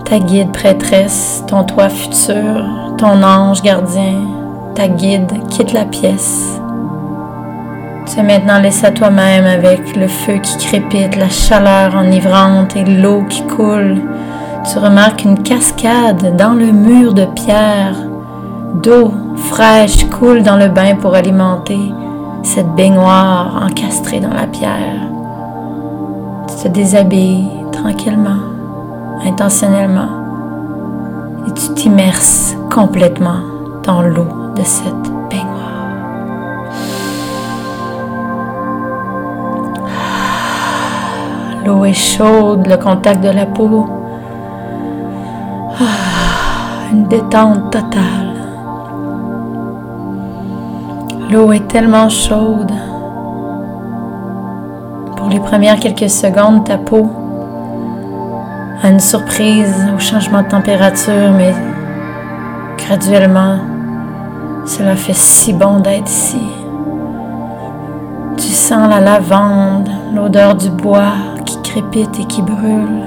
Ta 0.06 0.20
guide 0.20 0.54
prêtresse, 0.54 1.44
ton 1.48 1.66
toi 1.66 1.90
futur, 1.90 2.96
ton 2.98 3.22
ange 3.24 3.62
gardien 3.62 4.42
ta 4.74 4.88
guide 4.88 5.48
quitte 5.50 5.74
la 5.74 5.84
pièce. 5.84 6.62
Tu 8.08 8.20
es 8.20 8.24
maintenant 8.24 8.60
laissé 8.60 8.86
à 8.86 8.92
toi-même 8.92 9.46
avec 9.46 9.98
le 9.98 10.08
feu 10.08 10.38
qui 10.38 10.58
crépite, 10.66 11.18
la 11.18 11.30
chaleur 11.30 11.94
enivrante 11.96 12.74
et 12.78 12.86
l'eau 12.86 13.24
qui 13.30 13.44
coule. 13.48 14.02
Tu 14.72 14.78
remarques 14.80 15.26
une 15.26 15.44
cascade 15.44 16.38
dans 16.38 16.54
le 16.54 16.72
mur 16.72 17.14
de 17.14 17.26
pierre. 17.26 17.96
D'eau 18.82 19.12
fraîche 19.36 20.10
coule 20.10 20.42
dans 20.42 20.56
le 20.56 20.70
bain 20.70 20.96
pour 20.96 21.16
alimenter 21.16 21.92
cette 22.44 22.74
baignoire 22.76 23.68
encastrée 23.70 24.22
dans 24.22 24.34
la 24.34 24.48
pierre. 24.48 25.21
Tu 26.62 26.68
te 26.68 26.74
déshabilles 26.74 27.50
tranquillement, 27.72 28.38
intentionnellement, 29.26 30.10
et 31.48 31.52
tu 31.54 31.74
t'immerses 31.74 32.56
complètement 32.70 33.40
dans 33.84 34.04
l'eau 34.04 34.28
de 34.56 34.62
cette 34.64 34.94
L'eau 41.66 41.84
est 41.86 41.94
chaude, 41.94 42.68
le 42.68 42.78
contact 42.78 43.24
de 43.24 43.30
la 43.30 43.48
peau. 43.48 43.88
Ah, 45.80 46.92
une 46.92 47.06
détente 47.06 47.72
totale. 47.72 48.36
L'eau 51.32 51.52
est 51.54 51.68
tellement 51.68 52.08
chaude. 52.10 52.72
Les 55.32 55.40
premières 55.40 55.80
quelques 55.80 56.10
secondes, 56.10 56.66
ta 56.66 56.78
peau 56.78 57.10
a 58.84 58.90
une 58.90 59.00
surprise 59.00 59.74
au 59.96 60.00
changement 60.00 60.42
de 60.42 60.50
température, 60.50 61.32
mais 61.38 61.54
graduellement, 62.78 63.60
cela 64.66 64.98
fait 64.98 65.16
si 65.16 65.54
bon 65.54 65.80
d'être 65.80 66.10
ici. 66.10 66.42
Tu 68.36 68.48
sens 68.48 68.90
la 68.90 69.00
lavande, 69.00 69.90
l'odeur 70.14 70.56
du 70.56 70.70
bois, 70.70 71.14
crépite 71.64 72.20
et 72.20 72.26
qui 72.26 72.42
brûle, 72.42 73.06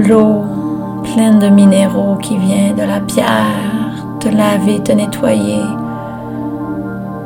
l'eau 0.00 0.42
pleine 1.04 1.38
de 1.38 1.48
minéraux 1.48 2.16
qui 2.16 2.36
vient 2.38 2.72
de 2.72 2.82
la 2.82 2.98
pierre 2.98 3.28
te 4.18 4.28
laver, 4.28 4.80
te 4.82 4.90
nettoyer. 4.90 5.62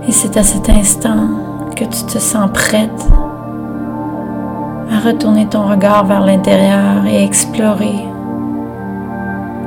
Et 0.06 0.12
c'est 0.12 0.36
à 0.36 0.42
cet 0.42 0.68
instant 0.68 1.28
que 1.74 1.84
tu 1.84 2.02
te 2.04 2.18
sens 2.18 2.50
prête 2.52 3.08
retourner 5.08 5.46
ton 5.46 5.66
regard 5.66 6.04
vers 6.04 6.20
l'intérieur 6.20 7.06
et 7.06 7.24
explorer 7.24 8.04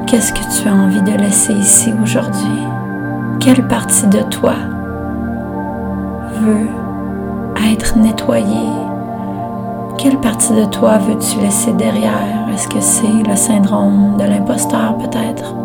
qu'est-ce 0.05 0.31
que 0.33 0.61
tu 0.61 0.67
as 0.67 0.73
envie 0.73 1.01
de 1.01 1.17
laisser 1.17 1.53
ici 1.53 1.91
aujourd'hui? 2.03 2.67
Quelle 3.39 3.67
partie 3.67 4.05
de 4.05 4.21
toi 4.23 4.53
veut 6.41 6.67
être 7.73 7.97
nettoyée? 7.97 8.69
Quelle 9.97 10.17
partie 10.17 10.53
de 10.53 10.65
toi 10.65 10.99
veux-tu 10.99 11.39
laisser 11.39 11.73
derrière? 11.73 12.47
Est-ce 12.53 12.67
que 12.67 12.79
c'est 12.79 13.27
le 13.27 13.35
syndrome 13.35 14.17
de 14.17 14.25
l'imposteur 14.25 14.95
peut-être? 14.97 15.55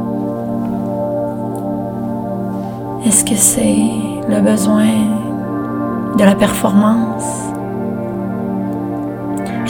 Est-ce 3.04 3.24
que 3.26 3.34
c'est 3.34 3.76
le 4.26 4.40
besoin 4.40 4.86
de 6.16 6.24
la 6.24 6.34
performance? 6.34 7.55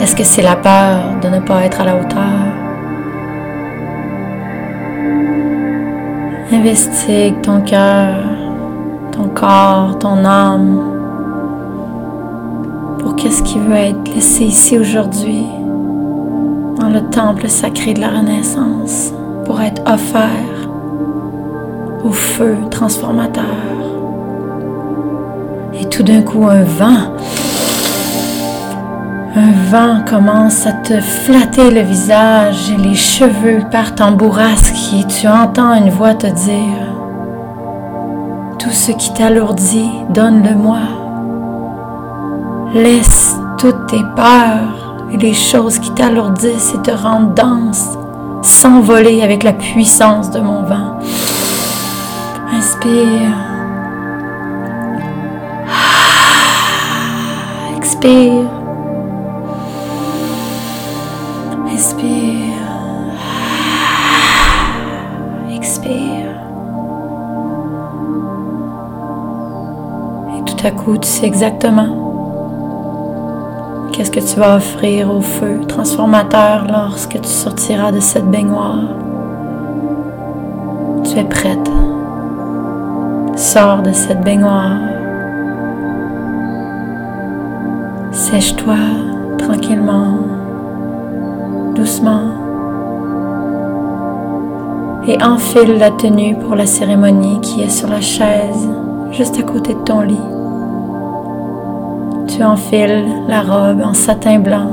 Est-ce 0.01 0.15
que 0.15 0.23
c'est 0.23 0.41
la 0.41 0.55
peur 0.55 1.19
de 1.21 1.27
ne 1.29 1.39
pas 1.39 1.63
être 1.63 1.81
à 1.81 1.85
la 1.85 1.95
hauteur? 1.95 2.23
Investigue 6.51 7.41
ton 7.41 7.61
cœur, 7.61 8.15
ton 9.11 9.27
corps, 9.29 9.97
ton 9.99 10.23
âme 10.25 10.97
qu'est-ce 13.17 13.41
qui 13.43 13.59
veut 13.59 13.75
être 13.75 14.13
laissé 14.13 14.45
ici 14.45 14.77
aujourd'hui, 14.77 15.43
dans 16.79 16.89
le 16.89 17.01
temple 17.09 17.49
sacré 17.49 17.93
de 17.93 17.99
la 17.99 18.09
Renaissance, 18.09 19.11
pour 19.43 19.59
être 19.61 19.81
offert 19.91 20.69
au 22.05 22.11
feu 22.11 22.55
transformateur. 22.69 23.43
Et 25.73 25.85
tout 25.89 26.03
d'un 26.03 26.21
coup, 26.21 26.47
un 26.47 26.63
vent, 26.63 27.11
un 29.37 29.51
vent 29.69 30.03
commence 30.03 30.65
à 30.65 30.71
te 30.73 30.99
flatter 30.99 31.69
le 31.69 31.81
visage 31.81 32.71
et 32.71 32.77
les 32.77 32.95
cheveux 32.95 33.61
partent 33.71 34.01
en 34.01 34.11
bourrasque 34.11 34.75
et 34.95 35.05
tu 35.05 35.27
entends 35.27 35.75
une 35.75 35.91
voix 35.91 36.15
te 36.15 36.25
dire, 36.25 36.95
tout 38.57 38.71
ce 38.71 38.91
qui 38.93 39.13
t'alourdit, 39.13 39.91
donne-le-moi. 40.09 40.79
Laisse 42.73 43.35
toutes 43.59 43.85
tes 43.87 44.03
peurs 44.15 44.97
et 45.11 45.17
les 45.17 45.33
choses 45.33 45.77
qui 45.77 45.91
t'alourdissent 45.91 46.73
et 46.73 46.81
te 46.81 46.91
rendent 46.91 47.35
dense 47.35 47.85
s'envoler 48.41 49.21
avec 49.21 49.43
la 49.43 49.53
puissance 49.53 50.31
de 50.31 50.39
mon 50.39 50.63
vent. 50.63 50.97
Inspire. 52.53 53.33
Expire. 57.75 58.47
Expire. 58.47 58.56
À 70.67 70.71
coup, 70.71 70.97
tu 70.97 71.07
sais 71.07 71.25
exactement 71.25 71.87
Qu'est-ce 73.93 74.11
que 74.11 74.19
tu 74.19 74.37
vas 74.37 74.57
offrir 74.57 75.09
au 75.15 75.21
feu 75.21 75.61
transformateur 75.65 76.67
lorsque 76.69 77.21
tu 77.21 77.29
sortiras 77.29 77.93
de 77.93 78.01
cette 78.01 78.29
baignoire? 78.29 78.83
Tu 81.05 81.17
es 81.17 81.23
prête. 81.23 81.71
Sors 83.37 83.81
de 83.81 83.93
cette 83.93 84.21
baignoire. 84.25 84.77
Sèche-toi 88.11 88.75
tranquillement, 89.37 90.19
doucement, 91.75 92.23
et 95.07 95.23
enfile 95.23 95.77
la 95.79 95.91
tenue 95.91 96.35
pour 96.35 96.55
la 96.55 96.65
cérémonie 96.65 97.39
qui 97.41 97.61
est 97.61 97.69
sur 97.69 97.87
la 97.87 98.01
chaise 98.01 98.67
juste 99.11 99.39
à 99.39 99.43
côté 99.43 99.73
de 99.73 99.79
ton 99.79 100.01
lit 100.01 100.36
tu 102.37 102.43
enfiles 102.43 103.05
la 103.27 103.41
robe 103.41 103.81
en 103.81 103.93
satin 103.95 104.37
blanc. 104.39 104.71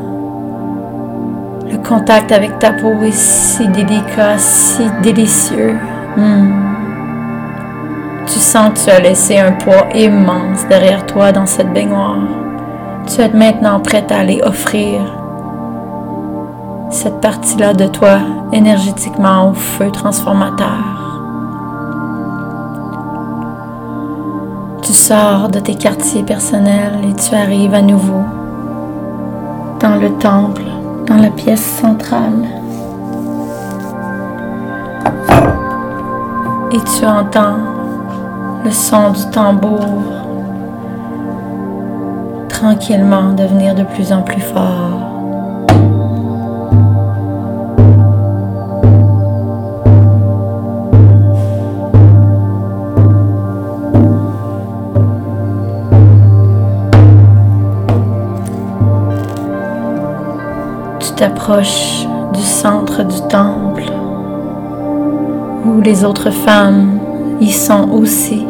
Le 1.71 1.79
contact 1.79 2.31
avec 2.31 2.59
ta 2.59 2.73
peau 2.73 2.93
est 3.03 3.11
si 3.11 3.67
délicat, 3.69 4.37
si 4.37 4.83
délicieux. 5.03 5.75
Hmm. 6.17 6.51
Tu 8.27 8.39
sens 8.39 8.71
que 8.71 8.85
tu 8.85 8.91
as 8.91 9.01
laissé 9.01 9.39
un 9.39 9.53
poids 9.53 9.87
immense 9.95 10.67
derrière 10.69 11.07
toi 11.07 11.33
dans 11.33 11.47
cette 11.47 11.73
baignoire. 11.73 12.19
Tu 13.07 13.23
es 13.23 13.31
maintenant 13.31 13.81
prête 13.81 14.13
à 14.13 14.19
aller 14.19 14.43
offrir 14.43 15.01
cette 16.91 17.21
partie-là 17.21 17.73
de 17.73 17.87
toi 17.87 18.19
énergétiquement 18.53 19.51
au 19.51 19.55
feu 19.55 19.91
transformateur. 19.91 21.04
Sors 25.07 25.51
de 25.51 25.61
tes 25.61 25.75
quartiers 25.75 26.23
personnels 26.23 26.99
et 27.07 27.13
tu 27.13 27.35
arrives 27.35 27.75
à 27.75 27.83
nouveau 27.83 28.23
dans 29.79 29.97
le 29.97 30.09
temple, 30.15 30.63
dans 31.07 31.17
la 31.17 31.29
pièce 31.29 31.63
centrale. 31.63 32.49
Et 36.73 36.79
tu 36.79 37.05
entends 37.05 37.59
le 38.65 38.71
son 38.71 39.11
du 39.11 39.31
tambour 39.31 39.85
tranquillement 42.49 43.35
devenir 43.35 43.75
de 43.75 43.83
plus 43.83 44.11
en 44.11 44.23
plus 44.23 44.41
fort. 44.41 45.14
T'approches 61.25 62.07
du 62.35 62.43
centre 62.43 63.03
du 63.03 63.19
temple 63.31 63.85
où 65.65 65.81
les 65.81 66.05
autres 66.05 66.31
femmes 66.31 66.99
y 67.41 67.51
sont 67.51 67.89
aussi 67.93 68.45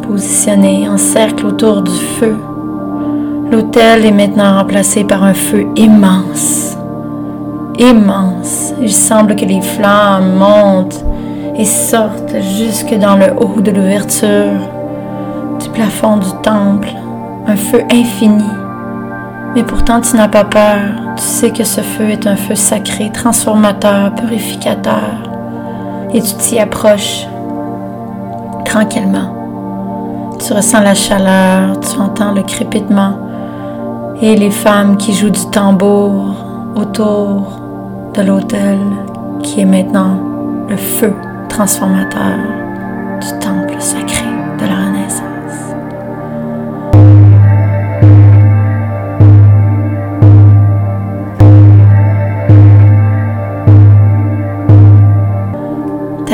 positionnées 0.00 0.88
en 0.88 0.96
cercle 0.96 1.44
autour 1.44 1.82
du 1.82 1.90
feu. 2.18 2.34
L'autel 3.52 4.06
est 4.06 4.10
maintenant 4.10 4.56
remplacé 4.56 5.04
par 5.04 5.22
un 5.22 5.34
feu 5.34 5.66
immense, 5.76 6.78
immense. 7.78 8.72
Il 8.80 8.90
semble 8.90 9.36
que 9.36 9.44
les 9.44 9.60
flammes 9.60 10.32
montent 10.38 11.04
et 11.58 11.66
sortent 11.66 12.36
jusque 12.56 12.98
dans 12.98 13.16
le 13.16 13.34
haut 13.38 13.60
de 13.60 13.70
l'ouverture. 13.70 14.62
Tu 15.58 15.66
du 15.66 15.74
plafond 15.74 16.16
du 16.16 16.30
temple, 16.42 16.88
un 17.46 17.56
feu 17.56 17.82
infini. 17.92 18.59
Mais 19.54 19.64
pourtant 19.64 20.00
tu 20.00 20.16
n'as 20.16 20.28
pas 20.28 20.44
peur, 20.44 20.78
tu 21.16 21.22
sais 21.22 21.50
que 21.50 21.64
ce 21.64 21.80
feu 21.80 22.10
est 22.10 22.26
un 22.26 22.36
feu 22.36 22.54
sacré, 22.54 23.10
transformateur, 23.12 24.14
purificateur, 24.14 25.10
et 26.14 26.22
tu 26.22 26.34
t'y 26.34 26.58
approches 26.58 27.26
tranquillement. 28.64 29.36
Tu 30.38 30.52
ressens 30.52 30.80
la 30.80 30.94
chaleur, 30.94 31.80
tu 31.80 31.98
entends 31.98 32.32
le 32.32 32.42
crépitement 32.42 33.14
et 34.22 34.36
les 34.36 34.50
femmes 34.50 34.96
qui 34.96 35.12
jouent 35.14 35.30
du 35.30 35.46
tambour 35.50 36.34
autour 36.76 37.58
de 38.14 38.22
l'autel 38.22 38.78
qui 39.42 39.60
est 39.60 39.64
maintenant 39.64 40.18
le 40.68 40.76
feu 40.76 41.12
transformateur 41.48 42.59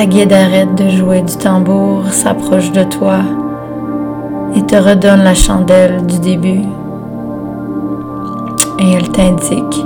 Guide 0.08 0.32
arrête 0.32 0.74
de 0.76 0.88
jouer 0.88 1.22
du 1.22 1.36
tambour, 1.36 2.06
s'approche 2.12 2.70
de 2.70 2.84
toi 2.84 3.18
et 4.54 4.62
te 4.62 4.76
redonne 4.76 5.24
la 5.24 5.34
chandelle 5.34 6.06
du 6.06 6.20
début. 6.20 6.62
Et 8.78 8.92
elle 8.92 9.08
t'indique 9.10 9.84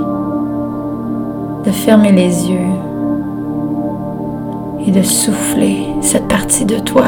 de 1.65 1.71
fermer 1.71 2.11
les 2.11 2.49
yeux 2.49 2.75
et 4.85 4.91
de 4.91 5.01
souffler 5.01 5.87
cette 6.01 6.27
partie 6.27 6.65
de 6.65 6.77
toi 6.77 7.07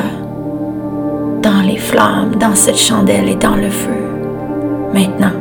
dans 1.43 1.61
les 1.61 1.77
flammes, 1.77 2.35
dans 2.39 2.55
cette 2.55 2.77
chandelle 2.77 3.29
et 3.29 3.35
dans 3.35 3.55
le 3.55 3.69
feu. 3.69 4.07
Maintenant, 4.91 5.33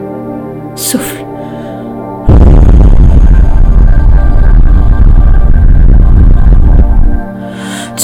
souffle. 0.75 1.22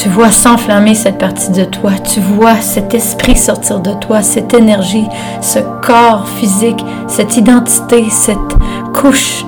Tu 0.01 0.07
vois 0.07 0.31
s'enflammer 0.31 0.95
cette 0.95 1.17
partie 1.17 1.51
de 1.51 1.65
toi, 1.65 1.91
tu 1.91 2.21
vois 2.21 2.55
cet 2.55 2.93
esprit 2.93 3.35
sortir 3.35 3.81
de 3.81 3.91
toi, 3.95 4.21
cette 4.21 4.53
énergie, 4.53 5.05
ce 5.41 5.59
corps 5.81 6.25
physique, 6.25 6.81
cette 7.09 7.35
identité, 7.35 8.09
cette 8.09 8.37
couche 8.93 9.43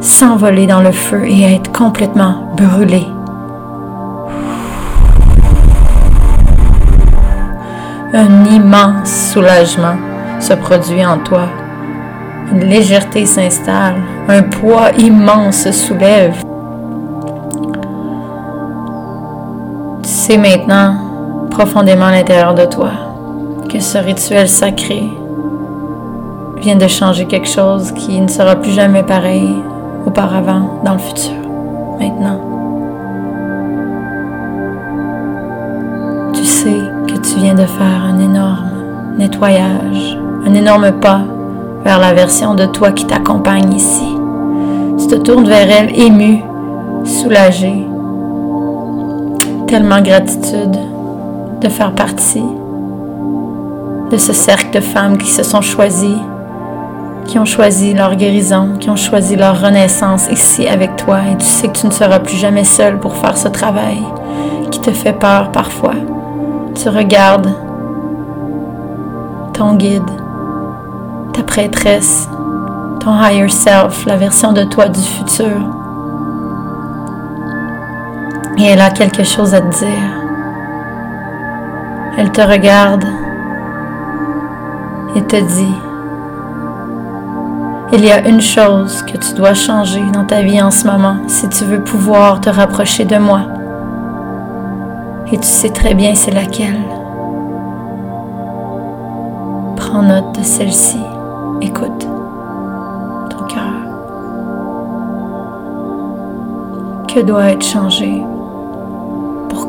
s'envoler 0.00 0.66
dans 0.66 0.80
le 0.80 0.90
feu 0.90 1.26
et 1.26 1.54
être 1.54 1.70
complètement 1.70 2.50
brûlé. 2.56 3.06
Un 8.14 8.46
immense 8.46 9.32
soulagement 9.34 9.96
se 10.40 10.54
produit 10.54 11.04
en 11.04 11.18
toi. 11.18 11.50
Une 12.52 12.64
légèreté 12.64 13.26
s'installe, 13.26 13.96
un 14.28 14.44
poids 14.44 14.92
immense 14.96 15.64
se 15.64 15.72
soulève. 15.72 16.42
Sais 20.26 20.38
maintenant, 20.38 20.96
profondément 21.50 22.06
à 22.06 22.10
l'intérieur 22.10 22.52
de 22.52 22.64
toi, 22.64 22.90
que 23.68 23.78
ce 23.78 23.96
rituel 23.96 24.48
sacré 24.48 25.04
vient 26.56 26.74
de 26.74 26.88
changer 26.88 27.26
quelque 27.26 27.46
chose 27.46 27.92
qui 27.92 28.20
ne 28.20 28.26
sera 28.26 28.56
plus 28.56 28.72
jamais 28.72 29.04
pareil 29.04 29.54
auparavant, 30.04 30.80
dans 30.84 30.94
le 30.94 30.98
futur, 30.98 31.36
maintenant. 32.00 32.40
Tu 36.34 36.44
sais 36.44 36.82
que 37.06 37.18
tu 37.18 37.38
viens 37.38 37.54
de 37.54 37.64
faire 37.64 38.04
un 38.12 38.18
énorme 38.18 38.70
nettoyage, 39.18 40.18
un 40.44 40.54
énorme 40.54 40.90
pas 40.90 41.20
vers 41.84 42.00
la 42.00 42.12
version 42.12 42.56
de 42.56 42.66
toi 42.66 42.90
qui 42.90 43.06
t'accompagne 43.06 43.72
ici. 43.72 44.08
Tu 44.98 45.06
te 45.06 45.14
tournes 45.14 45.46
vers 45.46 45.70
elle 45.70 45.96
ému, 45.96 46.42
soulagé, 47.04 47.86
tellement 49.66 50.00
gratitude 50.00 50.76
de 51.60 51.68
faire 51.68 51.92
partie 51.92 52.44
de 54.10 54.16
ce 54.16 54.32
cercle 54.32 54.70
de 54.72 54.80
femmes 54.80 55.18
qui 55.18 55.30
se 55.30 55.42
sont 55.42 55.62
choisies 55.62 56.20
qui 57.26 57.38
ont 57.38 57.44
choisi 57.44 57.92
leur 57.92 58.14
guérison, 58.14 58.76
qui 58.78 58.88
ont 58.88 58.96
choisi 58.96 59.36
leur 59.36 59.60
renaissance 59.60 60.28
ici 60.30 60.68
avec 60.68 60.96
toi 60.96 61.18
et 61.30 61.36
tu 61.36 61.46
sais 61.46 61.68
que 61.68 61.78
tu 61.78 61.86
ne 61.86 61.92
seras 61.92 62.20
plus 62.20 62.36
jamais 62.36 62.64
seul 62.64 62.98
pour 62.98 63.16
faire 63.16 63.36
ce 63.36 63.48
travail 63.48 63.98
qui 64.70 64.80
te 64.80 64.90
fait 64.90 65.12
peur 65.12 65.50
parfois. 65.50 65.94
Tu 66.74 66.88
regardes 66.88 67.52
ton 69.52 69.74
guide, 69.74 70.10
ta 71.32 71.42
prêtresse, 71.42 72.28
ton 73.00 73.12
higher 73.20 73.48
self, 73.48 74.06
la 74.06 74.16
version 74.16 74.52
de 74.52 74.62
toi 74.62 74.88
du 74.88 75.00
futur. 75.00 75.85
Et 78.58 78.64
elle 78.64 78.80
a 78.80 78.90
quelque 78.90 79.24
chose 79.24 79.54
à 79.54 79.60
te 79.60 79.78
dire. 79.78 80.22
Elle 82.18 82.32
te 82.32 82.40
regarde 82.40 83.04
et 85.14 85.22
te 85.22 85.36
dit, 85.36 85.74
il 87.92 88.04
y 88.04 88.10
a 88.10 88.26
une 88.26 88.40
chose 88.40 89.02
que 89.02 89.16
tu 89.16 89.34
dois 89.34 89.54
changer 89.54 90.02
dans 90.12 90.24
ta 90.24 90.42
vie 90.42 90.60
en 90.60 90.70
ce 90.70 90.86
moment 90.86 91.16
si 91.28 91.48
tu 91.48 91.64
veux 91.64 91.82
pouvoir 91.82 92.40
te 92.40 92.50
rapprocher 92.50 93.04
de 93.04 93.16
moi. 93.16 93.42
Et 95.32 95.38
tu 95.38 95.46
sais 95.46 95.70
très 95.70 95.94
bien 95.94 96.14
c'est 96.14 96.30
laquelle. 96.30 96.80
Prends 99.76 100.02
note 100.02 100.38
de 100.38 100.42
celle-ci. 100.42 101.00
Écoute 101.60 102.08
ton 103.30 103.44
cœur. 103.44 103.72
Que 107.08 107.20
doit 107.20 107.50
être 107.50 107.64
changé? 107.64 108.22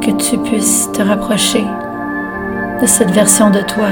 Que 0.08 0.12
tu 0.13 0.38
puisses 0.38 0.89
te 0.93 1.02
rapprocher 1.02 1.65
de 2.82 2.86
cette 2.86 3.12
version 3.12 3.50
de 3.50 3.60
toi 3.60 3.89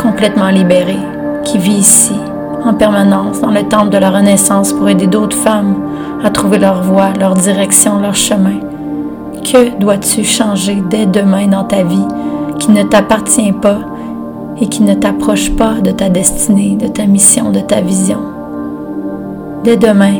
complètement 0.00 0.48
libérée 0.48 1.00
qui 1.42 1.58
vit 1.58 1.78
ici 1.78 2.14
en 2.64 2.72
permanence 2.72 3.40
dans 3.40 3.50
le 3.50 3.64
temple 3.64 3.90
de 3.90 3.98
la 3.98 4.10
Renaissance 4.10 4.72
pour 4.72 4.88
aider 4.88 5.08
d'autres 5.08 5.36
femmes 5.36 5.74
à 6.22 6.30
trouver 6.30 6.58
leur 6.58 6.84
voie, 6.84 7.08
leur 7.18 7.34
direction, 7.34 8.00
leur 8.00 8.14
chemin. 8.14 8.60
Que 9.42 9.76
dois-tu 9.76 10.22
changer 10.22 10.80
dès 10.88 11.06
demain 11.06 11.48
dans 11.48 11.64
ta 11.64 11.82
vie 11.82 12.06
qui 12.60 12.70
ne 12.70 12.84
t'appartient 12.84 13.52
pas 13.52 13.80
et 14.60 14.68
qui 14.68 14.84
ne 14.84 14.94
t'approche 14.94 15.50
pas 15.56 15.80
de 15.82 15.90
ta 15.90 16.10
destinée, 16.10 16.76
de 16.76 16.86
ta 16.86 17.06
mission, 17.06 17.50
de 17.50 17.58
ta 17.60 17.80
vision? 17.80 18.20
Dès 19.64 19.76
demain, 19.76 20.14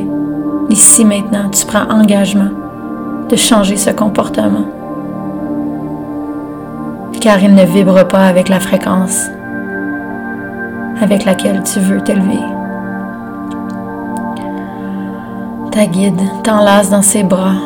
ici 0.71 1.05
maintenant, 1.05 1.51
tu 1.51 1.65
prends 1.67 1.89
engagement 1.89 2.51
de 3.31 3.37
changer 3.37 3.77
ce 3.77 3.91
comportement 3.91 4.74
car 7.25 7.43
il 7.43 7.55
ne 7.55 7.65
vibre 7.65 8.07
pas 8.07 8.27
avec 8.27 8.51
la 8.51 8.61
fréquence 8.61 9.31
avec 11.01 11.25
laquelle 11.25 11.63
tu 11.63 11.81
veux 11.81 12.03
t'élever. 12.03 12.39
Ta 15.73 15.87
guide 15.87 16.21
t'enlace 16.43 16.91
dans 16.91 17.01
ses 17.01 17.23
bras, 17.23 17.57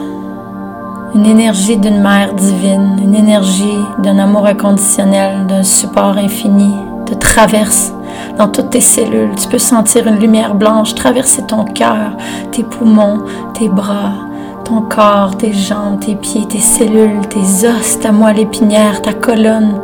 une 1.13 1.27
énergie 1.27 1.77
d'une 1.77 2.01
mère 2.01 2.35
divine, 2.35 3.01
une 3.03 3.17
énergie 3.17 3.85
d'un 3.99 4.21
amour 4.21 4.47
inconditionnel, 4.47 5.45
d'un 5.49 5.65
support 5.65 6.17
infini, 6.17 6.73
te 7.05 7.15
traverse 7.15 7.93
dans 8.39 8.49
toutes 8.49 8.71
tes 8.71 8.81
cellules. 8.81 9.35
Tu 9.35 9.49
peux 9.49 9.59
sentir 9.59 10.07
une 10.07 10.21
lumière 10.21 10.55
blanche 10.55 10.95
traverser 10.95 11.43
ton 11.43 11.65
cœur, 11.65 12.13
tes 12.53 12.63
poumons, 12.63 13.25
tes 13.55 13.69
bras, 13.69 14.28
ton 14.69 14.83
corps, 14.83 15.37
tes 15.37 15.55
jambes, 15.55 16.01
tes 16.01 16.15
pieds, 16.15 16.47
tes 16.47 16.61
cellules, 16.61 17.27
tes 17.29 17.67
os, 17.67 18.01
ta 18.01 18.13
moelle 18.13 18.41
épinière, 18.41 19.01
ta 19.01 19.15
colonne, 19.15 19.81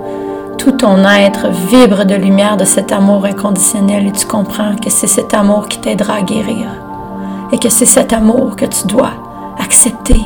tout 0.59 0.73
ton 0.73 1.03
être 1.05 1.49
vibre 1.71 2.05
de 2.05 2.15
lumière 2.15 2.59
de 2.59 2.67
cet 2.67 2.93
amour 2.93 3.25
inconditionnel 3.25 4.07
et 4.07 4.13
tu 4.13 4.27
comprends 4.27 4.77
que 4.77 4.91
c'est 4.91 5.07
cet 5.07 5.33
amour 5.33 5.69
qui 5.69 5.79
t'aidera 5.79 6.17
à 6.17 6.23
guérir 6.23 6.67
et 7.51 7.59
que 7.59 7.71
c'est 7.71 7.87
cet 7.87 8.13
amour 8.13 8.57
que 8.57 8.67
tu 8.67 8.87
dois 8.87 9.13
accepter 9.59 10.21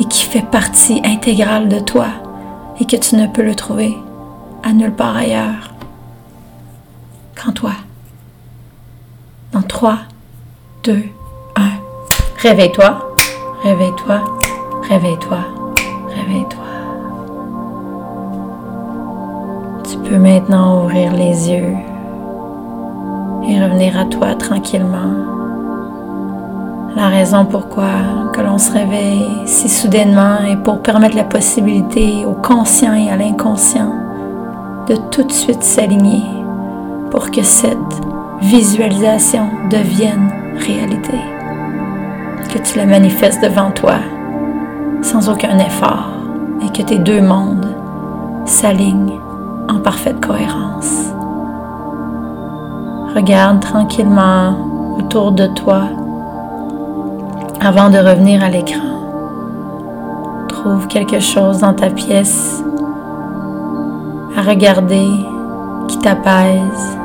et 0.00 0.04
qui 0.04 0.24
fait 0.24 0.46
partie 0.50 1.02
intégrale 1.04 1.68
de 1.68 1.78
toi 1.78 2.06
et 2.80 2.86
que 2.86 2.96
tu 2.96 3.16
ne 3.16 3.26
peux 3.26 3.42
le 3.42 3.54
trouver 3.54 3.98
à 4.62 4.72
nulle 4.72 4.94
part 4.94 5.16
ailleurs 5.16 5.74
qu'en 7.36 7.52
toi. 7.52 7.72
Dans 9.52 9.62
3, 9.62 9.98
2, 10.84 11.02
1. 11.56 11.62
Réveille-toi, 12.38 13.07
réveille-toi, 13.62 14.20
réveille-toi, 14.88 15.38
réveille-toi. 16.14 16.68
peux 20.08 20.18
maintenant 20.18 20.84
ouvrir 20.84 21.12
les 21.12 21.50
yeux 21.50 21.76
et 23.46 23.62
revenir 23.62 23.98
à 23.98 24.06
toi 24.06 24.34
tranquillement. 24.34 25.12
La 26.96 27.08
raison 27.08 27.44
pourquoi 27.44 28.30
que 28.32 28.40
l'on 28.40 28.56
se 28.58 28.72
réveille 28.72 29.28
si 29.44 29.68
soudainement 29.68 30.38
est 30.50 30.56
pour 30.56 30.80
permettre 30.80 31.16
la 31.16 31.24
possibilité 31.24 32.24
au 32.24 32.32
conscient 32.32 32.94
et 32.94 33.10
à 33.10 33.16
l'inconscient 33.16 33.92
de 34.88 34.96
tout 35.10 35.24
de 35.24 35.32
suite 35.32 35.62
s'aligner 35.62 36.22
pour 37.10 37.30
que 37.30 37.42
cette 37.42 37.76
visualisation 38.40 39.46
devienne 39.70 40.30
réalité, 40.56 41.18
que 42.48 42.58
tu 42.58 42.78
la 42.78 42.86
manifestes 42.86 43.42
devant 43.42 43.70
toi 43.70 43.96
sans 45.02 45.28
aucun 45.28 45.58
effort 45.58 46.08
et 46.62 46.70
que 46.70 46.82
tes 46.82 46.98
deux 46.98 47.20
mondes 47.20 47.74
s'alignent 48.46 49.20
en 49.68 49.78
parfaite 49.78 50.24
cohérence. 50.24 51.12
Regarde 53.14 53.60
tranquillement 53.60 54.56
autour 54.98 55.32
de 55.32 55.46
toi 55.46 55.82
avant 57.60 57.90
de 57.90 57.98
revenir 57.98 58.42
à 58.42 58.48
l'écran. 58.48 58.86
Trouve 60.48 60.86
quelque 60.88 61.20
chose 61.20 61.58
dans 61.58 61.74
ta 61.74 61.90
pièce 61.90 62.62
à 64.36 64.42
regarder 64.42 65.08
qui 65.88 65.98
t'apaise 65.98 66.98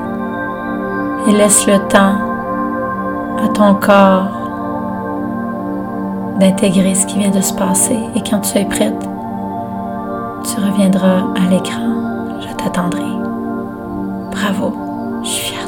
et 1.28 1.32
laisse 1.32 1.66
le 1.68 1.80
temps 1.90 2.18
à 3.44 3.48
ton 3.54 3.76
corps 3.76 4.43
d'intégrer 6.39 6.96
ce 6.96 7.06
qui 7.06 7.19
vient 7.19 7.32
de 7.32 7.41
se 7.41 7.54
passer. 7.54 7.98
Et 8.15 8.22
quand 8.22 8.39
tu 8.39 8.58
es 8.58 8.65
prête, 8.65 9.00
tu 10.43 10.60
reviendras 10.60 11.28
à 11.36 11.50
l'écran. 11.50 12.39
Je 12.41 12.54
t'attendrai. 12.56 13.02
Bravo, 14.32 14.74
je 15.24 15.30
suis 15.30 15.62